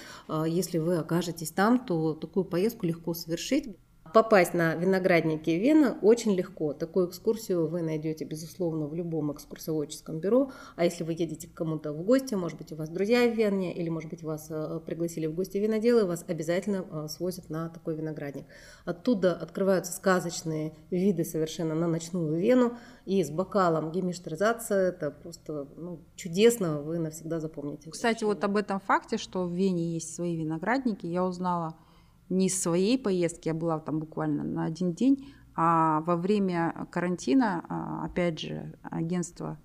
Если 0.47 0.79
вы 0.79 0.97
окажетесь 0.97 1.51
там, 1.51 1.85
то 1.85 2.15
такую 2.15 2.45
поездку 2.45 2.87
легко 2.87 3.15
совершить. 3.15 3.77
Попасть 4.13 4.55
на 4.55 4.75
виноградники 4.75 5.51
Вена 5.51 5.97
очень 6.03 6.35
легко. 6.35 6.73
Такую 6.73 7.09
экскурсию 7.09 7.69
вы 7.69 7.83
найдете, 7.83 8.25
безусловно, 8.25 8.87
в 8.87 8.95
любом 8.95 9.33
экскурсоводческом 9.33 10.19
бюро. 10.19 10.51
А 10.75 10.85
если 10.85 11.05
вы 11.05 11.13
едете 11.13 11.47
к 11.47 11.55
кому-то 11.55 11.93
в 11.93 12.03
гости, 12.03 12.35
может 12.35 12.59
быть, 12.59 12.73
у 12.73 12.77
вас 12.77 12.89
друзья 12.89 13.29
в 13.29 13.35
Вене, 13.37 13.73
или, 13.73 13.89
может 13.89 14.11
быть, 14.11 14.25
вас 14.25 14.49
э, 14.51 14.81
пригласили 14.85 15.27
в 15.27 15.35
гости 15.35 15.59
виноделы, 15.59 16.07
вас 16.07 16.25
обязательно 16.27 16.85
э, 16.91 17.09
свозят 17.09 17.51
на 17.51 17.69
такой 17.69 17.95
виноградник. 17.95 18.47
Оттуда 18.85 19.33
открываются 19.33 19.93
сказочные 19.93 20.73
виды 20.91 21.25
совершенно 21.25 21.77
на 21.77 21.87
ночную 21.87 22.37
Вену. 22.37 22.77
И 23.07 23.23
с 23.23 23.31
бокалом 23.31 23.93
гемиштеризация 23.93 24.89
это 24.89 25.13
просто 25.13 25.69
ну, 25.77 26.01
чудесно, 26.17 26.81
вы 26.81 26.99
навсегда 26.99 27.39
запомните. 27.39 27.91
Кстати, 27.91 28.25
вот 28.25 28.43
об 28.43 28.57
этом 28.57 28.81
факте, 28.81 29.19
что 29.19 29.45
в 29.45 29.53
Вене 29.53 29.95
есть 29.95 30.15
свои 30.15 30.37
виноградники, 30.37 31.07
я 31.07 31.25
узнала– 31.25 31.77
не 32.31 32.47
из 32.47 32.61
своей 32.61 32.97
поездки, 32.97 33.49
я 33.49 33.55
была 33.55 33.79
там 33.81 33.99
буквально 33.99 34.45
на 34.45 34.65
один 34.65 34.95
день, 34.95 35.35
а 35.55 36.01
во 36.03 36.17
время 36.17 36.87
карантина, 36.91 37.65
а, 37.69 38.07
опять 38.07 38.39
же, 38.39 38.79
агентство 38.83 39.59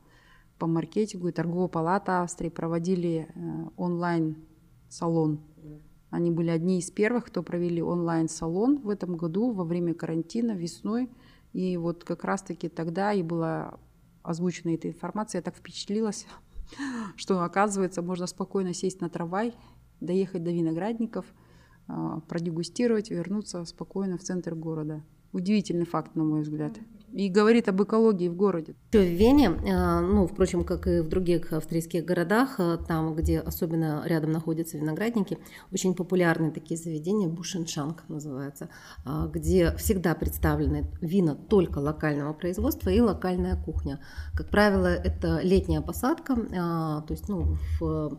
по 0.58 0.68
маркетингу 0.68 1.28
и 1.28 1.32
торговая 1.32 1.68
палата 1.68 2.24
Австрии 2.24 2.50
проводили 2.50 3.28
э, 3.34 3.66
онлайн-салон. 3.78 5.42
Они 6.10 6.32
были 6.32 6.50
одни 6.50 6.80
из 6.80 6.90
первых, 6.92 7.26
кто 7.26 7.44
провели 7.44 7.82
онлайн-салон 7.82 8.80
в 8.80 8.90
этом 8.90 9.18
году 9.18 9.52
во 9.52 9.66
время 9.66 9.94
карантина 9.94 10.54
весной. 10.54 11.10
И 11.52 11.76
вот 11.76 12.06
как 12.06 12.24
раз-таки 12.24 12.70
тогда 12.70 13.12
и 13.12 13.22
была 13.22 13.78
озвучена 14.24 14.76
эта 14.76 14.88
информация. 14.88 15.40
Я 15.40 15.44
так 15.44 15.56
впечатлилась, 15.56 16.26
что 17.18 17.44
оказывается 17.44 18.02
можно 18.02 18.26
спокойно 18.26 18.74
сесть 18.74 19.02
на 19.02 19.10
трамвай, 19.10 19.54
доехать 20.00 20.44
до 20.44 20.52
виноградников– 20.52 21.26
продегустировать 22.28 23.12
и 23.12 23.16
вернуться 23.16 23.64
спокойно 23.66 24.18
в 24.18 24.22
центр 24.22 24.56
города. 24.56 25.04
Удивительный 25.34 25.86
факт, 25.86 26.16
на 26.16 26.24
мой 26.24 26.42
взгляд 26.42 26.74
и 27.16 27.30
говорит 27.30 27.70
об 27.70 27.82
экологии 27.82 28.28
в 28.28 28.36
городе. 28.36 28.76
В 28.92 28.98
Вене, 28.98 29.48
э, 29.48 30.00
ну, 30.02 30.28
впрочем, 30.28 30.66
как 30.66 30.86
и 30.86 31.00
в 31.00 31.08
других 31.08 31.54
австрийских 31.54 32.04
городах, 32.04 32.60
э, 32.60 32.78
там, 32.86 33.16
где 33.16 33.40
особенно 33.40 34.04
рядом 34.06 34.34
находятся 34.34 34.78
виноградники, 34.78 35.38
очень 35.72 35.96
популярны 35.96 36.52
такие 36.52 36.78
заведения, 36.78 37.30
бушеншанг 37.30 38.04
называется, 38.10 38.70
где 39.32 39.74
всегда 39.78 40.14
представлены 40.14 40.92
вина 41.00 41.36
только 41.36 41.80
локального 41.80 42.34
производства 42.34 42.90
и 42.90 43.00
локальная 43.00 43.56
кухня. 43.56 44.02
Как 44.34 44.50
правило, 44.50 44.88
это 44.88 45.40
летняя 45.42 45.82
посадка, 45.82 46.36
то 46.36 47.06
есть 47.10 47.30
ну, 47.30 47.58
в 47.80 48.18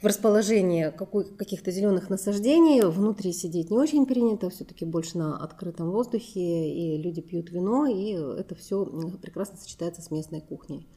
в 0.00 0.06
расположении 0.06 0.90
каких-то 1.36 1.70
зеленых 1.70 2.08
насаждений. 2.08 2.82
Внутри 2.82 3.32
сидеть 3.32 3.70
не 3.70 3.78
очень 3.78 4.06
принято, 4.06 4.48
все-таки 4.50 4.84
больше 4.84 5.18
на 5.18 5.36
открытом 5.36 5.90
воздухе, 5.90 6.40
и 6.40 6.96
люди 6.96 7.20
пьют 7.20 7.50
вино, 7.50 7.86
и 7.86 8.12
это 8.12 8.54
все 8.54 8.84
прекрасно 9.20 9.58
сочетается 9.58 10.02
с 10.02 10.10
местной 10.10 10.40
кухней. 10.40 10.88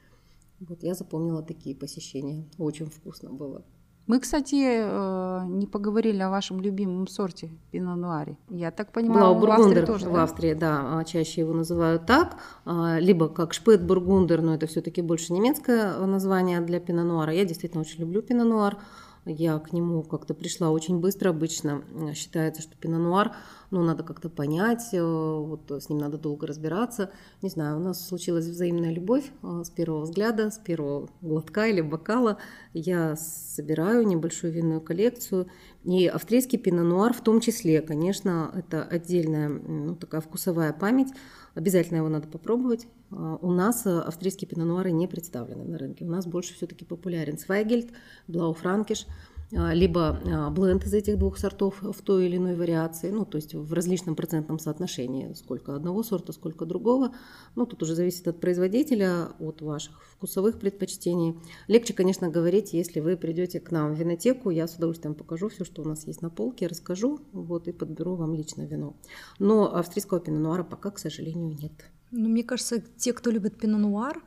Вот 0.59 0.83
я 0.83 0.93
запомнила 0.93 1.43
такие 1.43 1.75
посещения. 1.75 2.45
Очень 2.57 2.85
вкусно 2.85 3.31
было. 3.31 3.65
Мы, 4.05 4.19
кстати, 4.19 4.55
э, 4.55 5.45
не 5.47 5.65
поговорили 5.65 6.21
о 6.21 6.29
вашем 6.29 6.59
любимом 6.59 7.07
сорте 7.07 7.49
пино 7.71 7.95
нуаре. 7.95 8.37
Я 8.49 8.71
так 8.71 8.91
понимаю, 8.91 9.33
в 9.33 9.45
Австрии 9.49 9.85
тоже. 9.85 10.09
В 10.09 10.15
Австрии, 10.17 10.53
да? 10.53 10.97
да, 10.97 11.03
чаще 11.05 11.41
его 11.41 11.53
называют 11.53 12.05
так, 12.05 12.35
а, 12.65 12.99
либо 12.99 13.29
как 13.29 13.53
шпет 13.53 13.81
бургундер, 13.81 14.41
но 14.41 14.55
это 14.55 14.67
все-таки 14.67 15.01
больше 15.01 15.31
немецкое 15.31 15.97
название 16.05 16.59
для 16.59 16.81
пино 16.81 17.03
нуара. 17.03 17.31
Я 17.31 17.45
действительно 17.45 17.81
очень 17.81 18.01
люблю 18.01 18.21
пино 18.21 18.43
нуар. 18.43 18.77
Я 19.25 19.57
к 19.59 19.71
нему 19.71 20.03
как-то 20.03 20.33
пришла 20.33 20.69
очень 20.69 20.99
быстро. 20.99 21.29
Обычно 21.29 21.83
считается, 22.13 22.61
что 22.61 22.75
пино-нуар, 22.75 23.35
ну, 23.71 23.81
надо 23.81 24.03
как-то 24.03 24.29
понять, 24.29 24.89
э, 24.91 25.01
вот 25.01 25.71
с 25.71 25.89
ним 25.89 25.99
надо 25.99 26.17
долго 26.17 26.45
разбираться. 26.45 27.09
Не 27.41 27.49
знаю, 27.49 27.77
у 27.77 27.79
нас 27.79 28.05
случилась 28.05 28.45
взаимная 28.45 28.91
любовь 28.91 29.31
э, 29.41 29.61
с 29.63 29.69
первого 29.69 30.01
взгляда, 30.01 30.51
с 30.51 30.57
первого 30.57 31.09
глотка 31.21 31.67
или 31.67 31.81
бокала. 31.81 32.37
Я 32.73 33.15
собираю 33.15 34.05
небольшую 34.05 34.51
винную 34.51 34.81
коллекцию. 34.81 35.47
И 35.83 36.05
австрийский 36.07 36.57
пино-нуар 36.57 37.13
в 37.13 37.21
том 37.21 37.39
числе, 37.39 37.81
конечно, 37.81 38.51
это 38.53 38.83
отдельная 38.83 39.49
ну, 39.49 39.95
такая 39.95 40.21
вкусовая 40.21 40.73
память. 40.73 41.09
Обязательно 41.55 41.97
его 41.97 42.09
надо 42.09 42.27
попробовать. 42.27 42.87
Э, 43.11 43.37
у 43.41 43.51
нас 43.51 43.85
австрийские 43.85 44.47
пино-нуары 44.47 44.91
не 44.91 45.07
представлены 45.07 45.63
на 45.65 45.77
рынке. 45.77 46.05
У 46.05 46.09
нас 46.09 46.25
больше 46.25 46.53
все-таки 46.53 46.85
популярен 46.85 47.37
Свайгельд, 47.37 47.91
Блауфранкиш– 48.27 49.05
а, 49.15 49.32
либо 49.53 50.19
а, 50.25 50.49
бленд 50.49 50.83
из 50.85 50.93
этих 50.93 51.19
двух 51.19 51.37
сортов 51.37 51.81
в 51.81 52.01
той 52.01 52.25
или 52.25 52.37
иной 52.37 52.55
вариации, 52.55 53.11
ну, 53.11 53.25
то 53.25 53.37
есть 53.37 53.53
в 53.53 53.71
различном 53.73 54.15
процентном 54.15 54.57
соотношении, 54.57 55.33
сколько 55.33 55.75
одного 55.75 56.03
сорта, 56.03 56.33
сколько 56.33 56.65
другого. 56.65 57.13
Ну, 57.55 57.65
тут 57.65 57.83
уже 57.83 57.93
зависит 57.93 58.27
от 58.27 58.39
производителя, 58.39 59.29
от 59.39 59.61
ваших 59.61 60.03
вкусовых 60.03 60.59
предпочтений. 60.59 61.35
Легче, 61.67 61.93
конечно, 61.93 62.29
говорить, 62.29 62.73
если 62.73 62.99
вы 62.99 63.15
придете 63.15 63.59
к 63.59 63.69
нам 63.71 63.93
в 63.93 63.99
винотеку, 63.99 64.49
я 64.49 64.67
с 64.67 64.75
удовольствием 64.75 65.13
покажу 65.13 65.49
все, 65.49 65.65
что 65.65 65.83
у 65.83 65.85
нас 65.85 66.07
есть 66.07 66.21
на 66.21 66.29
полке, 66.29 66.67
расскажу, 66.67 67.19
вот, 67.31 67.67
и 67.67 67.71
подберу 67.71 68.15
вам 68.15 68.33
лично 68.33 68.63
вино. 68.63 68.95
Но 69.39 69.75
австрийского 69.75 70.19
пино-нуара 70.19 70.63
пока, 70.63 70.89
к 70.91 70.99
сожалению, 70.99 71.55
нет. 71.55 71.73
Ну, 72.11 72.29
мне 72.29 72.43
кажется, 72.43 72.81
те, 72.97 73.13
кто 73.13 73.29
любит 73.29 73.59
пино-нуар, 73.59 74.21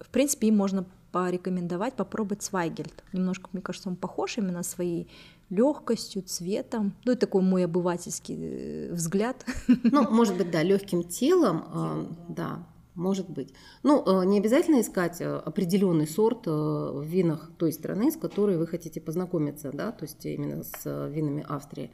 в 0.00 0.10
принципе, 0.10 0.48
им 0.48 0.56
можно 0.56 0.86
порекомендовать 1.12 1.94
попробовать 1.94 2.42
Свайгельд. 2.42 3.04
Немножко, 3.12 3.48
мне 3.52 3.62
кажется, 3.62 3.88
он 3.88 3.96
похож 3.96 4.38
именно 4.38 4.62
своей 4.62 5.08
легкостью, 5.50 6.22
цветом. 6.22 6.94
Ну, 7.04 7.12
это 7.12 7.22
такой 7.22 7.42
мой 7.42 7.64
обывательский 7.64 8.36
э, 8.38 8.92
взгляд. 8.92 9.44
Ну, 9.82 10.10
может 10.10 10.36
быть, 10.36 10.50
да, 10.50 10.62
легким 10.62 11.04
телом, 11.04 11.64
э, 11.72 12.06
да, 12.28 12.66
может 12.94 13.28
быть. 13.30 13.52
Ну, 13.82 14.04
э, 14.04 14.26
не 14.26 14.38
обязательно 14.38 14.80
искать 14.80 15.20
определенный 15.20 16.06
сорт 16.06 16.46
в 16.46 17.02
винах 17.02 17.50
той 17.56 17.72
страны, 17.72 18.10
с 18.10 18.16
которой 18.16 18.58
вы 18.58 18.66
хотите 18.66 19.00
познакомиться, 19.00 19.70
да, 19.72 19.92
то 19.92 20.04
есть 20.04 20.24
именно 20.26 20.62
с 20.62 21.08
винами 21.08 21.44
Австрии. 21.48 21.90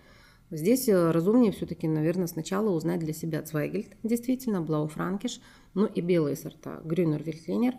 Здесь 0.51 0.89
разумнее 0.89 1.53
все-таки, 1.53 1.89
наверное, 1.89 2.27
сначала 2.27 2.71
узнать 2.71 3.01
для 3.01 3.13
себя 3.13 3.43
Цвайгельд, 3.43 3.97
действительно, 4.03 4.61
Блауфранкиш, 4.61 5.41
ну 5.75 5.87
и 5.87 6.01
белые 6.01 6.37
сорта. 6.37 6.81
Грюнер 6.85 7.23
Вильтлинер, 7.23 7.75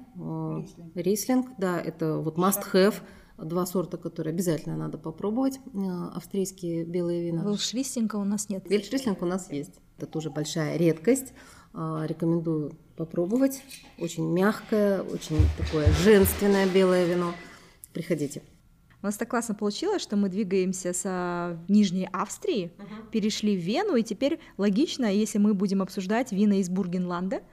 Рислинг, 0.96 1.48
да, 1.58 1.80
это 1.80 2.18
вот 2.18 2.38
must 2.38 2.64
have. 2.74 2.96
Два 3.38 3.66
сорта, 3.66 3.98
которые 3.98 4.32
обязательно 4.32 4.78
надо 4.78 4.98
попробовать. 4.98 5.60
Э, 5.74 6.08
австрийские 6.14 6.86
белые 6.86 7.26
вина. 7.26 7.44
Вильшрислинга 7.44 8.16
у 8.16 8.24
нас 8.24 8.48
нет. 8.48 8.64
Вильшрислинг 8.70 9.22
у 9.22 9.26
нас 9.26 9.52
есть. 9.52 9.74
Это 9.98 10.06
тоже 10.08 10.30
большая 10.30 10.78
редкость. 10.78 11.34
Э, 11.74 12.06
рекомендую 12.08 12.78
попробовать. 12.96 13.62
Очень 14.00 14.32
мягкое, 14.32 15.02
очень 15.02 15.38
такое 15.58 15.92
женственное 15.92 16.66
белое 16.66 17.06
вино. 17.06 17.34
Приходите. 17.92 18.42
У 19.06 19.08
нас 19.08 19.18
так 19.18 19.30
классно 19.30 19.54
получилось, 19.54 20.02
что 20.02 20.16
мы 20.16 20.30
двигаемся 20.30 20.92
с 20.92 21.60
Нижней 21.68 22.10
Австрии, 22.12 22.72
uh-huh. 22.76 23.12
перешли 23.12 23.56
в 23.56 23.60
Вену, 23.60 23.98
и 23.98 24.02
теперь 24.02 24.40
логично, 24.58 25.06
если 25.06 25.38
мы 25.38 25.54
будем 25.54 25.84
обсуждать 25.84 26.32
вина 26.32 26.56
из 26.60 26.70
Бургенланда, 26.70 27.44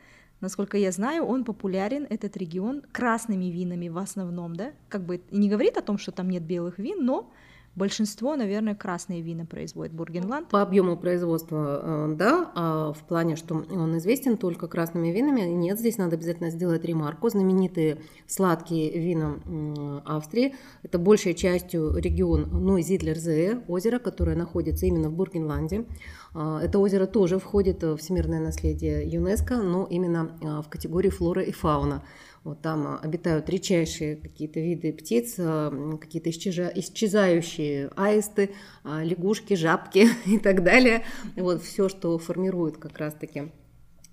Насколько 0.41 0.77
я 0.77 0.91
знаю, 0.91 1.25
он 1.25 1.45
популярен, 1.45 2.05
этот 2.11 2.37
регион, 2.37 2.83
красными 2.91 3.45
винами 3.45 3.89
в 3.89 3.99
основном, 3.99 4.57
да? 4.57 4.73
Как 4.89 5.05
бы 5.05 5.21
не 5.31 5.49
говорит 5.49 5.77
о 5.77 5.83
том, 5.83 5.99
что 5.99 6.11
там 6.11 6.31
нет 6.31 6.43
белых 6.43 6.79
вин, 6.79 7.05
но 7.05 7.31
Большинство, 7.75 8.37
наверное, 8.37 8.75
красные 8.75 9.23
вина 9.23 9.47
производит 9.47 9.95
Бургенланд. 9.95 10.49
По 10.51 10.61
объему 10.61 10.99
производства, 10.99 11.81
э, 11.83 12.15
да, 12.17 12.53
а 12.55 12.93
в 12.93 12.99
плане, 13.05 13.35
что 13.35 13.55
он 13.55 13.97
известен 13.97 14.37
только 14.37 14.69
красными 14.69 15.09
винами, 15.09 15.41
нет, 15.41 15.79
здесь 15.79 15.97
надо 15.97 16.17
обязательно 16.17 16.51
сделать 16.51 16.85
ремарку. 16.85 17.31
Знаменитые 17.31 18.03
сладкие 18.27 18.91
вина 18.99 20.03
Австрии, 20.05 20.55
это 20.83 20.99
большей 20.99 21.33
частью 21.33 21.97
регион 21.97 22.51
Нойзидлерзее, 22.65 23.63
озеро, 23.69 23.99
которое 23.99 24.37
находится 24.37 24.85
именно 24.85 25.09
в 25.09 25.15
Бургенланде. 25.15 25.87
А, 26.35 26.61
это 26.63 26.79
озеро 26.79 27.07
тоже 27.07 27.39
входит 27.39 27.83
в 27.83 27.97
всемирное 27.97 28.41
наследие 28.41 29.07
ЮНЕСКО, 29.07 29.57
но 29.63 29.87
именно 29.87 30.37
а, 30.43 30.63
в 30.63 30.69
категории 30.69 31.11
флора 31.11 31.43
и 31.43 31.53
фауна. 31.53 32.03
Вот 32.45 32.61
там 32.61 32.87
а, 32.87 32.99
обитают 32.99 33.49
редчайшие 33.49 34.17
какие-то 34.17 34.59
виды 34.59 34.93
птиц, 34.93 35.37
а, 35.39 35.71
какие-то 36.01 36.31
исчезающие 36.31 37.91
аисты, 37.97 38.51
а, 38.83 39.05
лягушки, 39.05 39.55
жабки 39.55 40.09
и 40.27 40.39
так 40.39 40.65
далее. 40.65 41.05
Вот 41.37 41.63
все, 41.63 41.89
что 41.89 42.19
формирует 42.19 42.79
как 42.79 42.99
раз-таки 42.99 43.53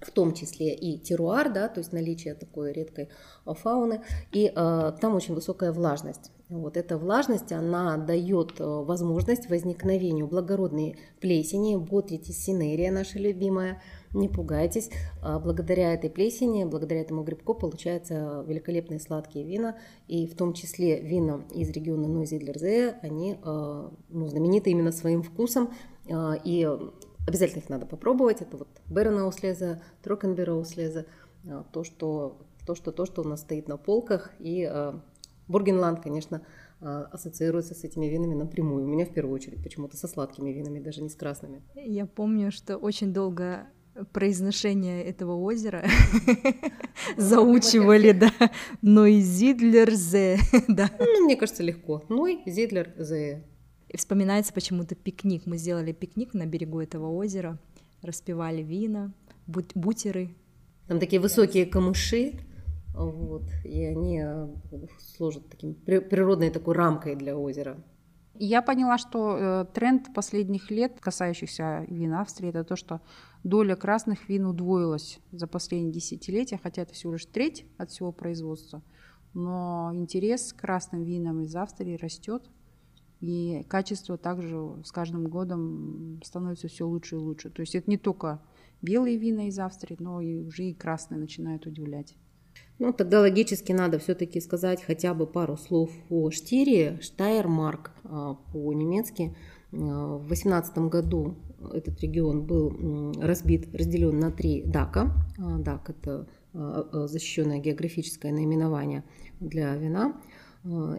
в 0.02 0.12
том 0.12 0.34
числе 0.34 0.74
и 0.74 0.98
теруар, 0.98 1.52
да, 1.52 1.68
то 1.68 1.82
есть 1.82 1.92
наличие 1.92 2.34
такой 2.34 2.72
редкой 2.72 3.10
фауны, 3.44 4.02
и 4.32 4.46
э, 4.46 4.92
там 5.02 5.14
очень 5.14 5.36
высокая 5.36 5.74
влажность. 5.74 6.32
Вот 6.48 6.78
эта 6.78 6.98
влажность, 6.98 7.52
она 7.52 7.98
дает 7.98 8.54
возможность 8.60 9.50
возникновению 9.50 10.28
благородной 10.28 10.98
плесени, 11.20 11.76
ботритис 11.76 12.42
синерия 12.42 12.94
наша 12.94 13.20
любимая, 13.20 13.82
не 14.14 14.28
пугайтесь. 14.28 14.90
А, 15.22 15.40
благодаря 15.40 15.94
этой 15.94 16.10
плесени, 16.10 16.64
благодаря 16.64 17.02
этому 17.02 17.24
грибку 17.24 17.54
получаются 17.54 18.44
великолепные 18.48 19.00
сладкие 19.00 19.46
вина, 19.46 19.78
и 20.08 20.28
в 20.28 20.36
том 20.36 20.54
числе 20.54 21.02
вина 21.02 21.44
из 21.54 21.70
региона 21.70 22.08
Нойзидлерзе, 22.08 22.98
они 23.02 23.38
а, 23.44 23.92
ну, 24.10 24.28
знамениты 24.28 24.72
именно 24.72 24.92
своим 24.92 25.22
вкусом, 25.22 25.72
а, 26.10 26.36
и 26.44 26.68
обязательно 27.28 27.60
их 27.60 27.70
надо 27.70 27.86
попробовать. 27.86 28.42
Это 28.42 28.58
вот 28.58 28.70
Бернауслеза, 28.88 29.82
Трокенберауслеза, 30.02 31.06
то, 31.72 31.84
что, 31.84 32.38
то, 32.66 32.76
что, 32.76 32.92
то, 32.92 33.06
что 33.06 33.22
у 33.22 33.26
нас 33.26 33.42
стоит 33.42 33.68
на 33.68 33.78
полках, 33.78 34.32
и 34.40 34.70
Бургенланд, 35.48 36.02
конечно, 36.02 36.42
ассоциируется 36.82 37.76
с 37.76 37.84
этими 37.84 38.08
винами 38.08 38.34
напрямую. 38.34 38.86
У 38.86 38.88
меня 38.88 39.06
в 39.06 39.14
первую 39.14 39.36
очередь 39.36 39.62
почему-то 39.64 39.96
со 39.96 40.08
сладкими 40.08 40.50
винами, 40.52 40.80
даже 40.80 41.02
не 41.02 41.10
с 41.10 41.16
красными. 41.16 41.62
Я 41.76 42.06
помню, 42.06 42.52
что 42.52 42.78
очень 42.78 43.14
долго 43.14 43.68
произношение 44.06 45.04
этого 45.04 45.36
озера 45.36 45.86
заучивали, 47.18 48.12
да. 48.12 48.32
Ной 48.82 49.20
Зидлер 49.20 49.92
Зе, 49.92 50.38
да. 50.68 50.90
Ну, 51.00 51.26
мне 51.26 51.36
кажется, 51.36 51.64
легко. 51.64 52.04
Ной 52.10 52.42
Зидлер 52.46 52.94
Зе. 52.98 53.44
И 53.88 53.98
вспоминается 53.98 54.54
почему-то 54.54 54.96
пикник. 54.96 55.46
Мы 55.46 55.58
сделали 55.58 55.92
пикник 55.92 56.34
на 56.34 56.46
берегу 56.46 56.80
этого 56.80 57.08
озера, 57.12 57.58
распивали 58.02 58.62
вина, 58.62 59.14
бутеры. 59.48 60.30
Там 60.88 61.00
такие 61.00 61.22
высокие 61.22 61.66
камыши, 61.66 62.40
вот, 62.94 63.44
и 63.64 63.86
они 63.86 64.22
э, 64.24 64.48
служат 65.16 65.48
таким 65.50 65.74
природной 65.74 66.50
такой 66.50 66.76
рамкой 66.76 67.16
для 67.16 67.38
озера. 67.38 67.78
Я 68.42 68.62
поняла, 68.62 68.98
что 68.98 69.38
э, 69.38 69.66
тренд 69.74 70.14
последних 70.14 70.72
лет, 70.72 71.02
касающихся 71.02 71.86
вин 71.90 72.14
Австрии, 72.14 72.48
это 72.48 72.64
то, 72.64 72.78
что 72.78 73.02
доля 73.44 73.76
красных 73.76 74.30
вин 74.30 74.46
удвоилась 74.46 75.20
за 75.34 75.46
последние 75.46 75.92
десятилетия, 75.92 76.58
хотя 76.58 76.84
это 76.84 76.94
всего 76.94 77.14
лишь 77.14 77.26
треть 77.26 77.66
от 77.78 77.92
всего 77.92 78.14
производства. 78.14 78.82
Но 79.34 79.92
интерес 79.94 80.54
к 80.54 80.62
красным 80.62 81.04
винам 81.04 81.42
из 81.42 81.54
Австрии 81.54 81.98
растет, 81.98 82.50
и 83.20 83.66
качество 83.68 84.18
также 84.18 84.82
с 84.86 84.92
каждым 84.94 85.28
годом 85.28 86.22
становится 86.24 86.70
все 86.70 86.88
лучше 86.88 87.16
и 87.16 87.20
лучше. 87.20 87.50
То 87.50 87.60
есть 87.60 87.76
это 87.76 87.90
не 87.90 87.98
только 87.98 88.42
белые 88.82 89.18
вина 89.18 89.50
из 89.50 89.60
Австрии, 89.60 89.98
но 90.00 90.22
и 90.22 90.38
уже 90.38 90.64
и 90.64 90.74
красные 90.74 91.20
начинают 91.20 91.66
удивлять. 91.66 92.16
Ну, 92.80 92.94
тогда 92.94 93.20
логически 93.20 93.74
надо 93.74 94.00
все-таки 94.00 94.40
сказать 94.40 94.82
хотя 94.82 95.14
бы 95.14 95.28
пару 95.28 95.58
слов 95.58 95.92
о 96.10 96.32
Штире, 96.32 96.98
Штайермарк 97.02 97.92
а, 98.06 98.36
по-немецки. 98.54 99.36
А, 99.74 100.16
в 100.16 100.28
18 100.30 100.78
году 100.90 101.36
этот 101.74 102.00
регион 102.00 102.46
был 102.46 103.14
разбит, 103.22 103.76
разделен 103.76 104.18
на 104.18 104.32
три 104.32 104.64
DAC 104.64 104.93
а. 104.93 105.12
А, 105.38 105.60
DAC– 105.60 105.90
это 105.92 106.28
защищенное 106.52 107.60
географическое 107.60 108.32
наименование 108.32 109.04
для 109.40 109.76
вина. 109.76 110.20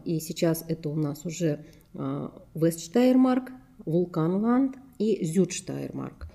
И 0.05 0.21
сейчас 0.21 0.65
это 0.69 0.89
у 0.89 0.95
нас 0.95 1.27
уже 1.27 1.65
Вестштайермарк, 1.93 3.51
Вулканланд 3.85 4.77
и 5.01 5.25
Зюдштайермарк. 5.25 6.29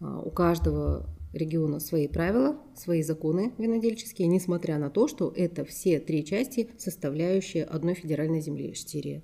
У 0.00 0.30
каждого 0.30 1.06
региона 1.32 1.80
свои 1.80 2.08
правила, 2.08 2.56
свои 2.74 3.02
законы 3.02 3.52
винодельческие, 3.58 4.28
несмотря 4.28 4.78
на 4.78 4.90
то, 4.90 5.08
что 5.08 5.32
это 5.34 5.64
все 5.64 6.00
три 6.00 6.24
части, 6.24 6.70
составляющие 6.78 7.64
одной 7.64 7.94
федеральной 7.94 8.40
земли 8.40 8.74
Штирия. 8.74 9.22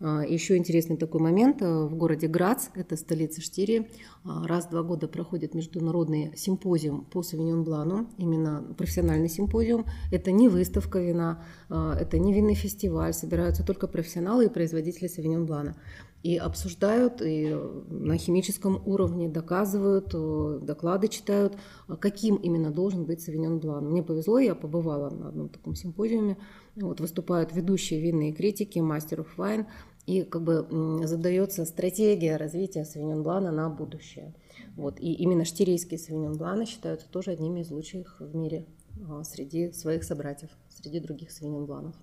А, 0.00 0.22
Еще 0.22 0.56
интересный 0.56 0.96
такой 0.96 1.20
момент. 1.20 1.60
А, 1.60 1.86
в 1.86 1.96
городе 1.96 2.28
Грац, 2.28 2.68
это 2.74 2.96
столица 2.96 3.40
Штирии, 3.40 3.88
а, 4.24 4.46
раз 4.46 4.66
в 4.66 4.70
два 4.70 4.82
года 4.82 5.08
проходит 5.08 5.54
международный 5.54 6.32
симпозиум 6.36 7.04
по 7.04 7.22
Савиньон 7.22 7.64
Блану, 7.64 8.08
именно 8.16 8.62
профессиональный 8.76 9.28
симпозиум. 9.28 9.86
Это 10.12 10.30
не 10.30 10.48
выставка 10.48 11.00
вина, 11.00 11.42
это 11.68 12.18
не 12.18 12.32
винный 12.32 12.54
фестиваль, 12.54 13.12
собираются 13.12 13.64
только 13.64 13.88
профессионалы 13.88 14.46
и 14.46 14.48
производители 14.48 15.08
Савиньон 15.08 15.46
Блана 15.46 15.76
и 16.22 16.36
обсуждают, 16.36 17.22
и 17.22 17.56
на 17.88 18.16
химическом 18.18 18.82
уровне 18.86 19.28
доказывают, 19.28 20.10
э, 20.14 20.58
доклады 20.62 21.06
читают, 21.08 21.56
каким 22.00 22.36
именно 22.36 22.70
должен 22.70 23.04
быть 23.04 23.20
Савиньон 23.20 23.60
Блан. 23.60 23.88
Мне 23.88 24.02
повезло, 24.02 24.38
я 24.40 24.54
побывала 24.56 25.10
на 25.10 25.28
одном 25.28 25.48
таком 25.48 25.76
симпозиуме, 25.76 26.36
вот, 26.74 27.00
выступают 27.00 27.54
ведущие 27.54 28.00
винные 28.00 28.32
критики, 28.32 28.80
мастеров 28.80 29.36
вайн, 29.36 29.66
и 30.08 30.24
как 30.24 30.42
бы 30.42 30.66
задается 31.06 31.66
стратегия 31.66 32.38
развития 32.38 32.86
Савиньон 32.86 33.22
Блана 33.22 33.52
на 33.52 33.68
будущее. 33.68 34.34
Вот. 34.74 34.98
И 35.00 35.12
именно 35.12 35.44
штирийские 35.44 35.98
Савиньон 35.98 36.38
Бланы 36.38 36.64
считаются 36.64 37.06
тоже 37.10 37.32
одними 37.32 37.60
из 37.60 37.70
лучших 37.70 38.18
в 38.18 38.34
мире 38.34 38.64
а, 39.06 39.22
среди 39.22 39.70
своих 39.72 40.04
собратьев, 40.04 40.48
среди 40.70 41.00
других 41.00 41.30
Савиньон 41.30 41.66
Бланов. 41.66 41.94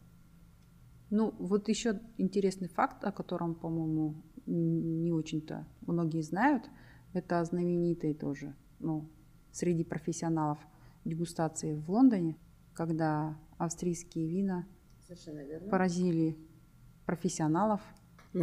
Ну, 1.10 1.34
вот 1.40 1.68
еще 1.68 2.00
интересный 2.20 2.68
факт, 2.68 3.04
о 3.04 3.12
котором, 3.12 3.56
по-моему, 3.56 4.22
не 4.46 5.12
очень-то 5.12 5.66
многие 5.82 6.22
знают, 6.22 6.66
это 7.14 7.44
знаменитый 7.44 8.14
тоже, 8.14 8.56
ну, 8.78 9.10
среди 9.52 9.84
профессионалов 9.84 10.60
дегустации 11.06 11.74
в 11.74 11.90
Лондоне, 11.90 12.38
когда 12.76 13.36
австрийские 13.58 14.28
вина 14.28 14.68
поразили 15.72 16.38
профессионалов. 17.06 17.82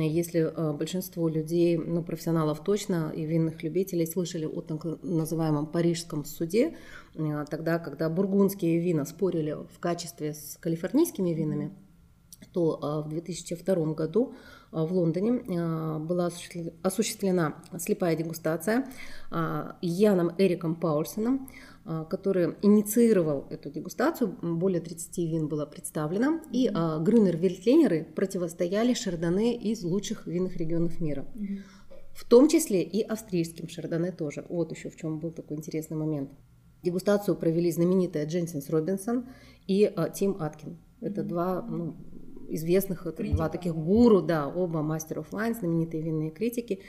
Если 0.00 0.40
э, 0.40 0.72
большинство 0.72 1.28
людей, 1.28 1.76
ну, 1.76 2.02
профессионалов 2.02 2.64
точно 2.64 3.12
и 3.14 3.26
винных 3.26 3.62
любителей 3.62 4.06
слышали 4.06 4.46
о 4.46 4.62
так 4.62 4.84
называемом 5.02 5.66
парижском 5.66 6.24
суде, 6.24 6.78
э, 7.14 7.44
тогда, 7.50 7.78
когда 7.78 8.08
бургундские 8.08 8.78
вина 8.78 9.04
спорили 9.04 9.52
в 9.52 9.78
качестве 9.80 10.32
с 10.32 10.56
калифорнийскими 10.60 11.34
винами, 11.34 11.76
то 12.54 12.80
э, 13.04 13.06
в 13.06 13.10
2002 13.10 13.92
году 13.92 14.34
в 14.70 14.90
Лондоне 14.90 15.98
была 15.98 16.30
осуществлена 16.82 17.62
слепая 17.76 18.16
дегустация 18.16 18.86
Яном 19.82 20.32
Эриком 20.38 20.76
Паульсоном, 20.76 21.50
который 21.84 22.54
инициировал 22.62 23.46
эту 23.50 23.70
дегустацию. 23.70 24.36
Более 24.40 24.80
30 24.80 25.18
вин 25.18 25.48
было 25.48 25.66
представлено. 25.66 26.40
И 26.52 26.70
а, 26.72 27.02
Грюнер-Вельтленеры 27.02 28.04
противостояли 28.04 28.94
шардоне 28.94 29.56
из 29.56 29.82
лучших 29.82 30.26
винных 30.26 30.56
регионов 30.56 31.00
мира. 31.00 31.26
В 32.14 32.24
том 32.24 32.48
числе 32.48 32.82
и 32.82 33.00
австрийским 33.00 33.68
шардоне 33.68 34.12
тоже. 34.12 34.44
Вот 34.48 34.70
еще 34.70 34.90
в 34.90 34.96
чем 34.96 35.18
был 35.18 35.32
такой 35.32 35.56
интересный 35.56 35.96
момент. 35.96 36.30
Дегустацию 36.82 37.36
провели 37.36 37.70
знаменитая 37.70 38.26
Дженсенс 38.26 38.68
Робинсон 38.68 39.26
и 39.66 39.84
а, 39.84 40.08
Тим 40.08 40.36
Аткин. 40.40 40.78
Это 41.00 41.22
два 41.22 41.62
ну, 41.62 41.96
известных, 42.48 43.06
это 43.06 43.22
два 43.24 43.48
таких 43.48 43.74
гуру, 43.74 44.20
да, 44.22 44.48
оба 44.48 44.82
мастеров 44.82 45.32
вайн, 45.32 45.54
знаменитые 45.54 46.02
винные 46.02 46.30
критики. 46.30 46.80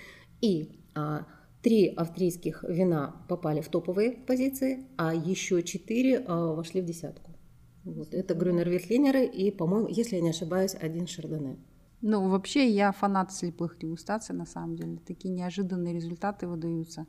И 0.41 0.79
а, 0.95 1.25
Три 1.63 1.88
австрийских 1.88 2.65
вина 2.67 3.15
попали 3.30 3.62
в 3.62 3.69
топовые 3.69 4.12
позиции, 4.12 4.86
а 4.97 5.13
еще 5.15 5.63
четыре 5.63 6.19
а, 6.28 6.54
вошли 6.54 6.82
в 6.82 6.86
десятку. 6.86 7.32
Вот. 7.86 8.13
Это 8.13 8.34
Грюнер 8.34 8.69
Витлинеры 8.69 9.26
и, 9.26 9.49
по-моему, 9.49 9.88
если 9.88 10.17
я 10.17 10.21
не 10.21 10.32
ошибаюсь, 10.32 10.76
один 10.76 11.08
Шардоне. 11.08 11.58
Ну, 12.02 12.28
вообще, 12.28 12.67
я 12.67 12.91
фанат 12.91 13.32
слепых 13.32 13.78
дегустаций, 13.80 14.36
на 14.36 14.45
самом 14.45 14.76
деле. 14.76 14.97
Такие 15.08 15.34
неожиданные 15.34 15.93
результаты 15.93 16.47
выдаются. 16.47 17.08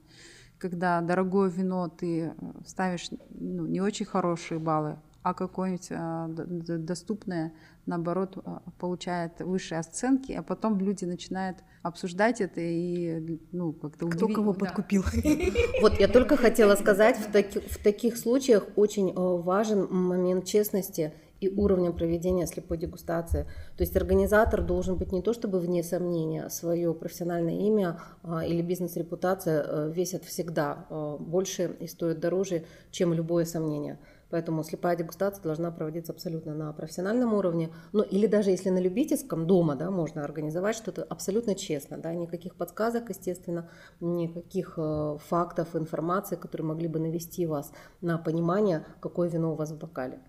Когда 0.59 1.01
дорогое 1.01 1.51
вино 1.51 1.88
ты 1.88 2.21
э, 2.21 2.33
ставишь 2.64 3.11
ну, 3.31 3.67
не 3.67 3.81
очень 3.81 4.07
хорошие 4.07 4.61
баллы, 4.61 5.01
а 5.24 5.32
какое-нибудь 5.32 5.88
а, 5.90 6.28
доступное, 6.28 7.54
наоборот, 7.87 8.37
а, 8.44 8.62
получает 8.78 9.40
высшие 9.40 9.78
оценки, 9.80 10.32
а 10.32 10.42
потом 10.42 10.78
люди 10.78 11.06
начинают 11.06 11.56
обсуждать 11.82 12.42
это 12.42 12.60
и, 12.60 13.40
ну, 13.50 13.72
как-то 13.72 14.06
Кто 14.06 14.28
кого 14.28 14.52
да. 14.52 14.58
подкупил. 14.60 15.02
Вот 15.80 15.98
я 15.98 16.08
только 16.08 16.37
хотела 16.37 16.74
сказать, 16.76 17.16
в, 17.16 17.32
таки, 17.32 17.58
в 17.58 17.78
таких 17.78 18.18
случаях 18.18 18.66
очень 18.76 19.10
э, 19.10 19.14
важен 19.14 19.88
момент 19.90 20.44
честности 20.44 21.14
и 21.40 21.48
уровня 21.48 21.92
проведения 21.92 22.46
слепой 22.46 22.78
дегустации. 22.78 23.44
То 23.76 23.82
есть 23.82 23.96
организатор 23.96 24.62
должен 24.62 24.96
быть 24.96 25.12
не 25.12 25.22
то 25.22 25.32
чтобы 25.32 25.58
вне 25.60 25.82
сомнения, 25.82 26.48
свое 26.48 26.94
профессиональное 26.94 27.60
имя 27.60 28.00
а, 28.22 28.44
или 28.44 28.62
бизнес-репутация 28.62 29.64
э, 29.66 29.92
весят 29.94 30.24
всегда 30.24 30.87
э, 30.88 31.16
больше 31.18 31.76
и 31.80 31.87
стоят 31.87 32.20
дороже, 32.20 32.64
чем 32.90 33.12
любое 33.12 33.44
сомнение. 33.44 33.98
Поэтому 34.30 34.62
слепая 34.64 34.96
дегустация 34.96 35.42
должна 35.42 35.70
проводиться 35.70 36.12
абсолютно 36.12 36.54
на 36.54 36.72
профессиональном 36.72 37.34
уровне. 37.34 37.70
Ну, 37.92 38.02
или 38.02 38.26
даже 38.26 38.50
если 38.50 38.70
на 38.70 38.78
любительском 38.78 39.46
дома 39.46 39.76
да, 39.76 39.90
можно 39.90 40.24
организовать 40.24 40.76
что-то 40.76 41.02
абсолютно 41.02 41.54
честно. 41.54 41.98
Да, 41.98 42.14
никаких 42.14 42.56
подсказок, 42.56 43.08
естественно, 43.10 43.70
никаких 44.00 44.74
э, 44.76 45.16
фактов, 45.28 45.76
информации, 45.76 46.37
которые 46.37 46.66
могли 46.66 46.88
бы 46.88 46.98
навести 46.98 47.46
вас 47.46 47.72
на 48.00 48.18
понимание, 48.18 48.84
какое 49.00 49.28
вино 49.28 49.52
у 49.52 49.56
вас 49.56 49.72
в 49.72 49.78
бокале. 49.78 50.20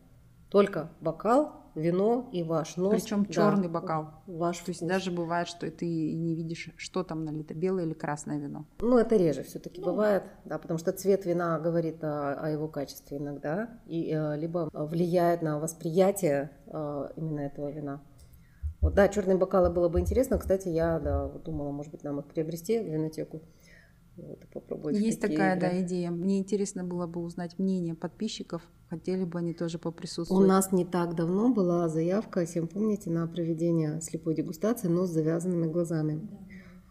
Только 0.56 0.90
бокал, 1.02 1.52
вино 1.76 2.30
и 2.32 2.42
ваш 2.42 2.78
нос. 2.78 2.94
Причем 2.94 3.26
да, 3.26 3.34
черный 3.34 3.68
бокал. 3.68 4.12
Ваш 4.26 4.60
То 4.60 4.72
есть 4.72 4.88
даже 4.88 5.12
бывает, 5.12 5.50
что 5.50 5.70
ты 5.70 5.86
не 5.86 6.34
видишь, 6.34 6.70
что 6.78 7.04
там 7.04 7.26
налито, 7.26 7.54
белое 7.54 7.84
или 7.84 7.94
красное 7.94 8.40
вино. 8.40 8.66
Ну, 8.80 8.98
это 8.98 9.18
реже 9.18 9.44
все-таки 9.44 9.82
ну. 9.82 9.88
бывает, 9.88 10.24
да, 10.46 10.58
потому 10.58 10.78
что 10.78 10.94
цвет 10.94 11.26
вина 11.26 11.60
говорит 11.60 12.02
о, 12.06 12.36
о 12.36 12.50
его 12.50 12.70
качестве 12.70 13.18
иногда, 13.18 13.82
и 13.86 14.10
э, 14.10 14.38
либо 14.38 14.70
влияет 14.72 15.42
на 15.42 15.60
восприятие 15.60 16.52
э, 16.68 17.10
именно 17.18 17.42
этого 17.42 17.70
вина. 17.70 18.02
Вот, 18.80 18.94
да, 18.94 19.10
черные 19.10 19.36
бокалы 19.36 19.70
было 19.70 19.90
бы 19.90 20.00
интересно. 20.00 20.38
Кстати, 20.38 20.70
я 20.70 21.00
да, 21.00 21.28
думала, 21.28 21.72
может 21.72 21.92
быть, 21.92 22.06
нам 22.06 22.22
их 22.22 22.28
приобрести 22.28 22.80
в 22.80 22.88
винотеку. 22.88 23.42
Вот, 24.18 24.48
попробовать 24.54 24.98
Есть 24.98 25.20
такая 25.20 25.58
игры. 25.58 25.70
да, 25.70 25.82
идея. 25.82 26.10
Мне 26.10 26.40
интересно 26.40 26.84
было 26.84 27.06
бы 27.06 27.22
узнать 27.22 27.60
мнение 27.60 27.96
подписчиков. 27.96 28.62
Хотели 28.90 29.26
бы 29.26 29.40
они 29.40 29.54
тоже 29.54 29.78
поприсутствовать. 29.78 30.44
У 30.44 30.48
нас 30.48 30.72
не 30.72 30.86
так 30.86 31.16
давно 31.16 31.54
была 31.54 31.90
заявка, 31.90 32.46
всем 32.46 32.68
помните, 32.68 33.10
на 33.10 33.28
проведение 33.28 34.00
слепой 34.02 34.36
дегустации, 34.36 34.88
но 34.88 35.06
с 35.06 35.10
завязанными 35.10 35.68
глазами. 35.68 36.22
Да. 36.32 36.38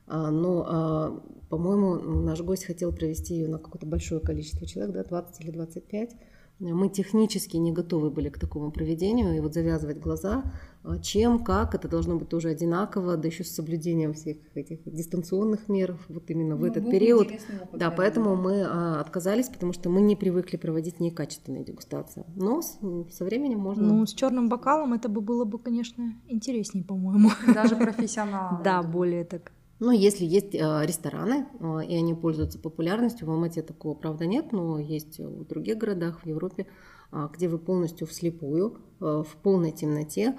А, 0.07 0.31
но, 0.31 0.67
а, 0.69 1.21
по-моему, 1.49 1.95
наш 2.21 2.43
гость 2.43 2.67
хотел 2.67 2.93
провести 2.93 3.35
ее 3.35 3.49
на 3.49 3.59
какое-то 3.59 3.87
большое 3.87 4.21
количество 4.21 4.67
человек, 4.67 4.95
да, 4.95 5.05
20 5.05 5.41
или 5.41 5.51
25 5.51 6.17
мы 6.61 6.89
технически 6.89 7.57
не 7.57 7.73
готовы 7.73 8.11
были 8.11 8.29
к 8.29 8.39
такому 8.39 8.71
проведению, 8.71 9.37
и 9.37 9.41
вот 9.41 9.55
завязывать 9.55 9.99
глаза, 9.99 10.45
а, 10.85 10.99
чем, 10.99 11.43
как, 11.43 11.75
это 11.75 11.89
должно 11.89 12.17
быть 12.17 12.29
тоже 12.29 12.51
одинаково, 12.51 13.17
да 13.17 13.29
еще 13.29 13.43
с 13.43 13.55
соблюдением 13.55 14.13
всех 14.13 14.37
этих 14.55 14.81
дистанционных 14.85 15.69
мер, 15.69 15.99
вот 16.09 16.31
именно 16.31 16.57
в 16.57 16.61
ну, 16.61 16.67
этот 16.67 16.91
период. 16.91 17.29
Да, 17.73 17.91
поэтому 17.91 18.37
мы 18.37 18.63
а, 18.63 19.01
отказались, 19.01 19.49
потому 19.49 19.73
что 19.73 19.89
мы 19.89 20.03
не 20.03 20.15
привыкли 20.15 20.59
проводить 20.59 21.01
некачественные 21.01 21.65
дегустации. 21.65 22.25
Но 22.37 22.61
с, 22.61 22.79
со 23.11 23.25
временем 23.25 23.61
можно... 23.61 23.83
Ну, 23.83 24.07
с 24.07 24.13
черным 24.13 24.49
бокалом 24.49 24.93
это 24.93 25.09
бы 25.09 25.23
было 25.23 25.45
бы, 25.45 25.59
конечно, 25.59 26.15
интереснее, 26.29 26.85
по-моему. 26.85 27.31
Даже 27.53 27.77
профессионал. 27.77 28.61
Да, 28.63 28.83
более 28.83 29.25
так. 29.25 29.53
Но 29.81 29.93
если 29.93 30.25
есть 30.25 30.55
э, 30.55 30.59
рестораны, 30.59 31.47
э, 31.59 31.87
и 31.87 31.97
они 31.97 32.15
пользуются 32.15 32.59
популярностью, 32.59 33.27
в 33.27 33.31
Алмате 33.31 33.63
такого, 33.63 33.95
правда, 33.95 34.27
нет, 34.27 34.53
но 34.53 34.79
есть 34.79 35.19
в 35.19 35.47
других 35.47 35.79
городах 35.79 36.21
в 36.21 36.27
Европе, 36.27 36.67
а, 37.11 37.29
где 37.29 37.49
вы 37.49 37.59
полностью 37.59 38.07
вслепую, 38.07 38.79
э, 39.01 39.23
в 39.27 39.37
полной 39.43 39.73
темноте 39.73 40.37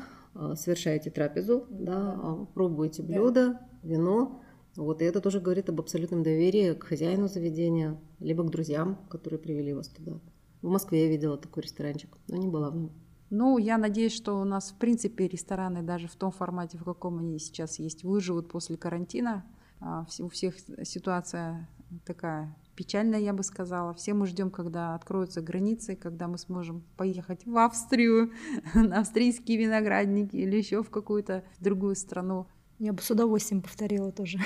совершаете 0.55 1.11
трапезу, 1.11 1.65
да, 1.69 2.19
а, 2.21 2.45
пробуете 2.53 3.03
блюдо, 3.03 3.59
вино, 3.83 4.41
Вот, 4.75 5.01
и 5.01 5.05
это 5.05 5.21
тоже 5.21 5.39
говорит 5.39 5.69
об 5.69 5.79
абсолютном 5.79 6.21
доверии 6.21 6.73
к 6.73 6.83
хозяину 6.83 7.29
заведения, 7.29 7.97
либо 8.19 8.43
к 8.43 8.49
друзьям, 8.49 8.97
которые 9.09 9.39
привели 9.39 9.73
вас 9.73 9.87
туда. 9.87 10.19
В 10.61 10.67
Москве 10.67 11.05
я 11.05 11.09
видела 11.09 11.37
такой 11.37 11.63
ресторанчик, 11.63 12.17
но 12.27 12.35
не 12.35 12.49
была 12.49 12.71
в 12.71 12.75
нем. 12.75 12.91
Ну, 13.29 13.57
я 13.57 13.77
надеюсь, 13.77 14.13
что 14.13 14.39
у 14.39 14.43
нас, 14.43 14.71
в 14.71 14.77
принципе, 14.77 15.27
рестораны 15.27 15.81
даже 15.81 16.07
в 16.07 16.15
том 16.15 16.31
формате, 16.31 16.77
в 16.77 16.83
каком 16.83 17.19
они 17.19 17.39
сейчас 17.39 17.79
есть, 17.79 18.03
выживут 18.03 18.49
после 18.49 18.77
карантина. 18.77 19.45
А, 19.79 20.05
у 20.19 20.29
всех 20.29 20.55
ситуация 20.83 21.67
такая 22.05 22.55
печальная, 22.75 23.19
я 23.19 23.33
бы 23.33 23.43
сказала. 23.43 23.93
Все 23.93 24.13
мы 24.13 24.25
ждем, 24.25 24.51
когда 24.51 24.95
откроются 24.95 25.41
границы, 25.41 25.95
когда 25.95 26.27
мы 26.27 26.37
сможем 26.37 26.83
поехать 26.97 27.45
в 27.45 27.57
Австрию, 27.57 28.31
на 28.73 28.99
австрийские 28.99 29.57
виноградники 29.57 30.35
или 30.35 30.57
еще 30.57 30.83
в 30.83 30.89
какую-то 30.89 31.43
другую 31.59 31.95
страну. 31.95 32.47
Я 32.77 32.91
бы 32.91 33.01
с 33.01 33.09
удовольствием 33.09 33.61
повторила 33.61 34.11
тоже. 34.11 34.37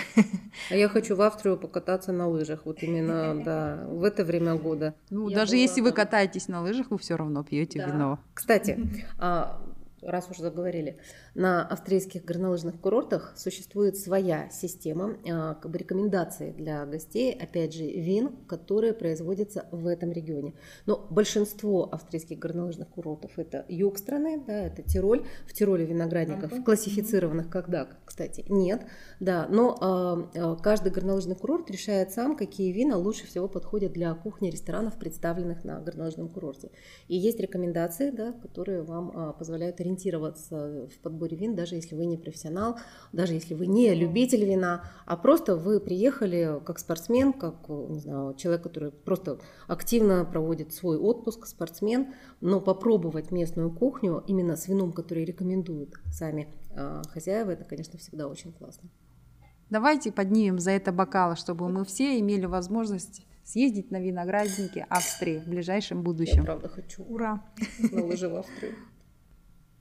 А 0.70 0.76
я 0.76 0.88
хочу 0.88 1.16
в 1.16 1.22
Австрию 1.22 1.58
покататься 1.58 2.12
на 2.12 2.28
лыжах, 2.28 2.66
вот 2.66 2.84
именно, 2.84 3.42
да, 3.44 3.86
в 3.88 4.04
это 4.04 4.24
время 4.24 4.56
года. 4.56 4.94
Ну, 5.10 5.30
я 5.30 5.38
даже 5.38 5.54
была... 5.54 5.62
если 5.62 5.82
вы 5.82 5.92
катаетесь 5.92 6.48
на 6.48 6.62
лыжах, 6.62 6.92
вы 6.92 7.00
все 7.00 7.16
равно 7.16 7.44
пьете 7.44 7.80
да. 7.80 7.88
вино. 7.88 8.20
Кстати, 8.36 8.80
а, 9.18 9.60
раз 10.02 10.30
уж 10.30 10.38
заговорили, 10.38 10.98
на 11.36 11.66
австрийских 11.66 12.26
горнолыжных 12.26 12.80
курортах 12.80 13.34
существует 13.36 13.98
своя 13.98 14.50
система 14.52 15.18
а, 15.30 15.56
как 15.56 15.72
бы 15.72 15.78
рекомендаций 15.78 16.52
для 16.52 16.86
гостей, 16.86 17.34
опять 17.34 17.74
же, 17.74 17.84
вин, 17.86 18.36
которые 18.48 18.94
производятся 18.94 19.68
в 19.72 19.88
этом 19.88 20.12
регионе. 20.12 20.54
Но 20.86 21.08
большинство 21.10 21.90
австрийских 21.92 22.40
горнолыжных 22.40 22.88
курортов 22.88 23.38
это 23.38 23.66
юг 23.68 23.98
страны, 23.98 24.44
да, 24.46 24.68
это 24.68 24.82
Тироль. 24.84 25.26
В 25.48 25.54
Тироле 25.54 25.86
виноградников 25.86 26.52
uh-huh. 26.52 26.64
классифицированных 26.64 27.50
когда, 27.50 27.88
кстати, 28.06 28.46
нет, 28.50 28.86
да, 29.20 29.48
но 29.50 29.78
а, 29.82 30.56
каждый 30.58 30.92
горнолыжный 30.92 31.36
курорт 31.36 31.70
решает 31.72 32.12
сам, 32.12 32.36
какие 32.36 32.72
вина 32.72 32.98
лучше 32.98 33.28
всего 33.28 33.48
подходят 33.48 33.94
для 33.94 34.14
кухни 34.14 34.50
ресторанов, 34.50 34.98
представленных 34.98 35.64
на 35.64 35.80
горнолыжном 35.80 36.30
курорте. 36.30 36.72
И 37.08 37.16
есть 37.16 37.40
рекомендации, 37.40 38.12
да, 38.12 38.34
которые 38.34 38.84
вам 38.84 39.34
позволяют 39.38 39.80
ориентироваться 39.90 40.88
в 40.88 41.00
подборе 41.00 41.36
вин, 41.36 41.56
даже 41.56 41.76
если 41.76 41.96
вы 41.96 42.06
не 42.06 42.18
профессионал, 42.18 42.78
даже 43.12 43.34
если 43.34 43.56
вы 43.56 43.68
не 43.68 43.94
любитель 43.94 44.46
вина, 44.46 44.84
а 45.06 45.18
просто 45.18 45.56
вы 45.56 45.80
приехали 45.80 46.60
как 46.66 46.80
спортсмен, 46.80 47.34
как 47.34 47.68
не 47.68 48.00
знаю, 48.00 48.36
человек, 48.36 48.64
который 48.64 48.92
просто 48.92 49.40
активно 49.68 50.26
проводит 50.26 50.74
свой 50.74 50.98
отпуск, 50.98 51.46
спортсмен, 51.46 52.14
но 52.42 52.62
попробовать 52.62 53.32
местную 53.32 53.72
кухню 53.72 54.24
именно 54.28 54.56
с 54.56 54.68
вином, 54.68 54.94
который 54.94 55.26
рекомендуют 55.26 55.96
сами 56.12 56.48
э, 56.72 57.02
хозяева, 57.10 57.52
это, 57.52 57.66
конечно, 57.66 57.98
всегда 57.98 58.28
очень 58.28 58.54
классно. 58.54 58.90
Давайте 59.70 60.12
поднимем 60.12 60.60
за 60.60 60.72
это 60.72 60.92
бокалы, 60.92 61.36
чтобы 61.36 61.70
мы 61.70 61.86
все 61.86 62.20
имели 62.20 62.46
возможность 62.46 63.26
съездить 63.44 63.90
на 63.92 64.00
виноградники 64.00 64.86
Австрии 64.90 65.40
в 65.40 65.50
ближайшем 65.50 66.04
будущем. 66.04 66.40
Я 66.40 66.44
правда 66.44 66.70
хочу. 66.70 67.04
Ура! 67.04 67.44
На 67.92 68.04
лыжи 68.04 68.30
в 68.30 68.36
Австрию. 68.36 68.76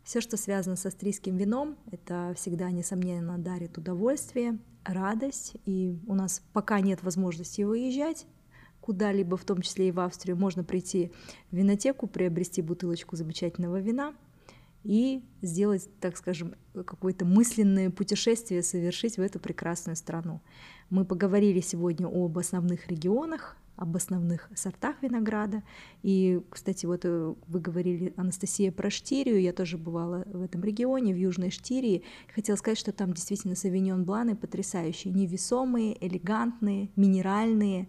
Все, 0.09 0.23
что 0.23 0.39
связано 0.39 0.77
с 0.77 0.87
австрийским 0.87 1.37
вином, 1.37 1.77
это 1.93 2.33
всегда, 2.35 2.71
несомненно, 2.71 3.37
дарит 3.37 3.77
удовольствие, 3.77 4.59
радость. 4.83 5.59
И 5.67 5.99
у 6.07 6.15
нас 6.15 6.43
пока 6.55 6.81
нет 6.81 7.03
возможности 7.03 7.61
выезжать 7.61 8.25
куда-либо, 8.81 9.37
в 9.37 9.45
том 9.45 9.61
числе 9.61 9.89
и 9.89 9.93
в 9.93 10.01
Австрию, 10.01 10.39
можно 10.39 10.65
прийти 10.65 11.13
в 11.51 11.57
винотеку, 11.57 12.07
приобрести 12.07 12.63
бутылочку 12.63 13.17
замечательного 13.17 13.81
вина 13.81 14.15
и 14.83 15.23
сделать, 15.43 15.87
так 16.01 16.17
скажем, 16.17 16.55
какое-то 16.73 17.27
мысленное 17.27 17.91
путешествие 17.91 18.63
совершить 18.63 19.19
в 19.19 19.21
эту 19.21 19.39
прекрасную 19.39 19.97
страну. 19.97 20.41
Мы 20.89 21.05
поговорили 21.05 21.61
сегодня 21.61 22.07
об 22.07 22.39
основных 22.39 22.89
регионах 22.89 23.59
об 23.79 23.95
основных 23.95 24.51
сортах 24.57 24.97
винограда. 25.03 25.63
И, 26.03 26.41
кстати, 26.51 26.85
вот 26.85 27.03
э, 27.05 27.35
вы 27.47 27.61
говорили, 27.61 28.13
Анастасия, 28.17 28.73
про 28.73 28.91
Штирию. 28.91 29.41
Я 29.41 29.53
тоже 29.53 29.79
бывала 29.79 30.25
в 30.27 30.43
этом 30.43 30.65
регионе, 30.65 31.15
в 31.15 31.17
Южной 31.17 31.51
Штирии. 31.51 32.03
Хотела 32.35 32.57
сказать, 32.57 32.77
что 32.77 32.93
там 32.93 33.13
действительно 33.13 33.55
савиньон 33.55 34.05
бланы 34.05 34.35
потрясающие, 34.35 35.15
невесомые, 35.15 35.97
элегантные, 36.05 36.91
минеральные. 36.97 37.89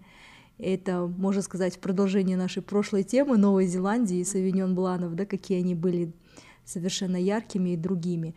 Это, 0.60 1.08
можно 1.08 1.42
сказать, 1.42 1.80
продолжение 1.80 2.38
нашей 2.38 2.62
прошлой 2.62 3.04
темы 3.04 3.38
Новой 3.38 3.66
Зеландии 3.66 4.18
и 4.18 4.24
савиньон 4.24 4.76
бланов, 4.76 5.16
да, 5.16 5.26
какие 5.26 5.60
они 5.60 5.74
были 5.74 6.14
совершенно 6.66 7.18
яркими 7.18 7.72
и 7.72 7.78
другими. 7.78 8.36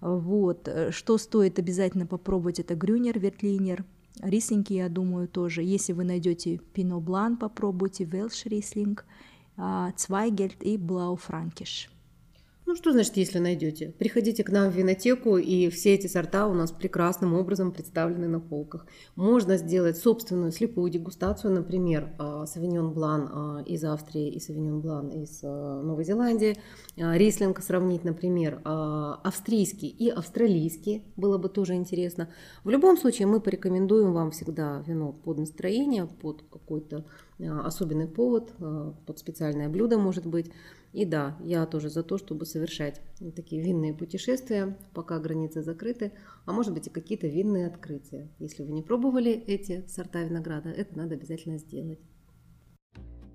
Вот. 0.00 0.68
Что 0.90 1.18
стоит 1.18 1.60
обязательно 1.60 2.06
попробовать, 2.06 2.58
это 2.58 2.74
Грюнер, 2.74 3.18
Вертлинер– 3.20 3.84
Рислинги, 4.22 4.74
я 4.74 4.88
думаю, 4.88 5.28
тоже. 5.28 5.62
Если 5.62 5.92
вы 5.92 6.04
найдете 6.04 6.58
Пино 6.72 7.00
Блан, 7.00 7.36
попробуйте 7.36 8.04
Велш 8.04 8.44
Рислинг, 8.46 9.04
Цвайгельд 9.96 10.62
и 10.62 10.76
Блау 10.76 11.16
Франкиш. 11.16 11.90
Ну, 12.70 12.76
что 12.76 12.92
значит, 12.92 13.16
если 13.16 13.40
найдете? 13.40 13.92
Приходите 13.98 14.44
к 14.44 14.50
нам 14.52 14.70
в 14.70 14.76
винотеку, 14.76 15.38
и 15.38 15.70
все 15.70 15.94
эти 15.94 16.06
сорта 16.06 16.46
у 16.46 16.54
нас 16.54 16.70
прекрасным 16.70 17.34
образом 17.34 17.72
представлены 17.72 18.28
на 18.28 18.38
полках. 18.38 18.86
Можно 19.16 19.56
сделать 19.56 19.98
собственную 19.98 20.52
слепую 20.52 20.88
дегустацию, 20.88 21.52
например, 21.52 22.12
Савиньон 22.46 22.92
Блан 22.92 23.64
из 23.64 23.82
Австрии 23.82 24.28
и 24.28 24.38
Савиньон 24.38 24.82
Блан 24.82 25.08
из 25.08 25.40
а, 25.42 25.82
Новой 25.82 26.04
Зеландии. 26.04 26.58
А, 26.96 27.18
рислинг 27.18 27.58
сравнить, 27.60 28.04
например, 28.04 28.60
а, 28.62 29.20
австрийский 29.24 29.88
и 29.88 30.08
австралийский, 30.08 31.02
было 31.16 31.38
бы 31.38 31.48
тоже 31.48 31.74
интересно. 31.74 32.28
В 32.62 32.70
любом 32.70 32.96
случае, 32.96 33.26
мы 33.26 33.40
порекомендуем 33.40 34.12
вам 34.12 34.30
всегда 34.30 34.84
вино 34.86 35.10
под 35.12 35.38
настроение, 35.38 36.06
под 36.06 36.44
какой-то 36.48 37.04
особенный 37.40 38.06
повод, 38.06 38.52
под 39.06 39.18
специальное 39.18 39.68
блюдо, 39.68 39.98
может 39.98 40.24
быть. 40.26 40.52
И 40.92 41.04
да, 41.04 41.36
я 41.40 41.66
тоже 41.66 41.88
за 41.88 42.02
то, 42.02 42.18
чтобы 42.18 42.46
совершать 42.46 43.00
такие 43.36 43.62
винные 43.62 43.94
путешествия, 43.94 44.76
пока 44.92 45.18
границы 45.20 45.62
закрыты, 45.62 46.12
а 46.46 46.52
может 46.52 46.74
быть 46.74 46.88
и 46.88 46.90
какие-то 46.90 47.28
винные 47.28 47.68
открытия. 47.68 48.28
Если 48.38 48.64
вы 48.64 48.72
не 48.72 48.82
пробовали 48.82 49.30
эти 49.30 49.84
сорта 49.86 50.22
винограда, 50.22 50.70
это 50.70 50.96
надо 50.96 51.14
обязательно 51.14 51.58
сделать. 51.58 52.00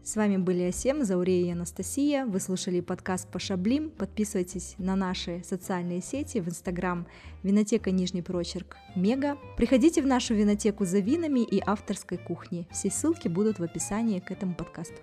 С 0.03 0.18
вами 0.18 0.38
были 0.38 0.62
Асем, 0.64 1.03
Заурея 1.03 1.47
и 1.47 1.51
Анастасия. 1.51 2.28
Вы 2.28 2.39
слушали 2.39 2.80
подкаст 2.80 3.28
по 3.32 3.39
Шаблим. 3.39 3.89
Подписывайтесь 3.89 4.76
на 4.78 4.95
наши 4.95 5.41
социальные 5.43 6.01
сети 6.01 6.41
в 6.41 6.47
Инстаграм 6.47 7.08
Винотека 7.41 7.89
Нижний 7.89 8.22
Прочерк 8.22 8.78
Мега. 8.95 9.39
Приходите 9.58 10.03
в 10.03 10.06
нашу 10.06 10.36
винотеку 10.36 10.86
за 10.86 10.99
винами 10.99 11.39
и 11.39 11.60
авторской 11.66 12.20
кухней. 12.20 12.68
Все 12.72 12.91
ссылки 12.91 13.28
будут 13.28 13.58
в 13.58 13.64
описании 13.64 14.20
к 14.20 14.30
этому 14.30 14.53
подкасту. 14.53 15.01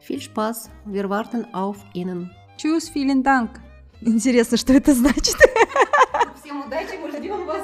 Viel 0.00 0.20
Spaß, 0.20 0.70
wir 0.86 1.10
warten 1.10 1.54
auf 1.54 1.76
Ihnen. 1.92 2.30
Tschüss, 2.56 2.88
vielen 2.88 3.22
Dank. 3.22 3.60
Интересно, 4.00 4.56
что 4.56 4.72
это 4.72 4.94
значит. 4.94 5.36
Всем 6.42 6.64
удачи, 6.66 6.98
мы 7.00 7.10
ждем 7.10 7.44
вас. 7.44 7.62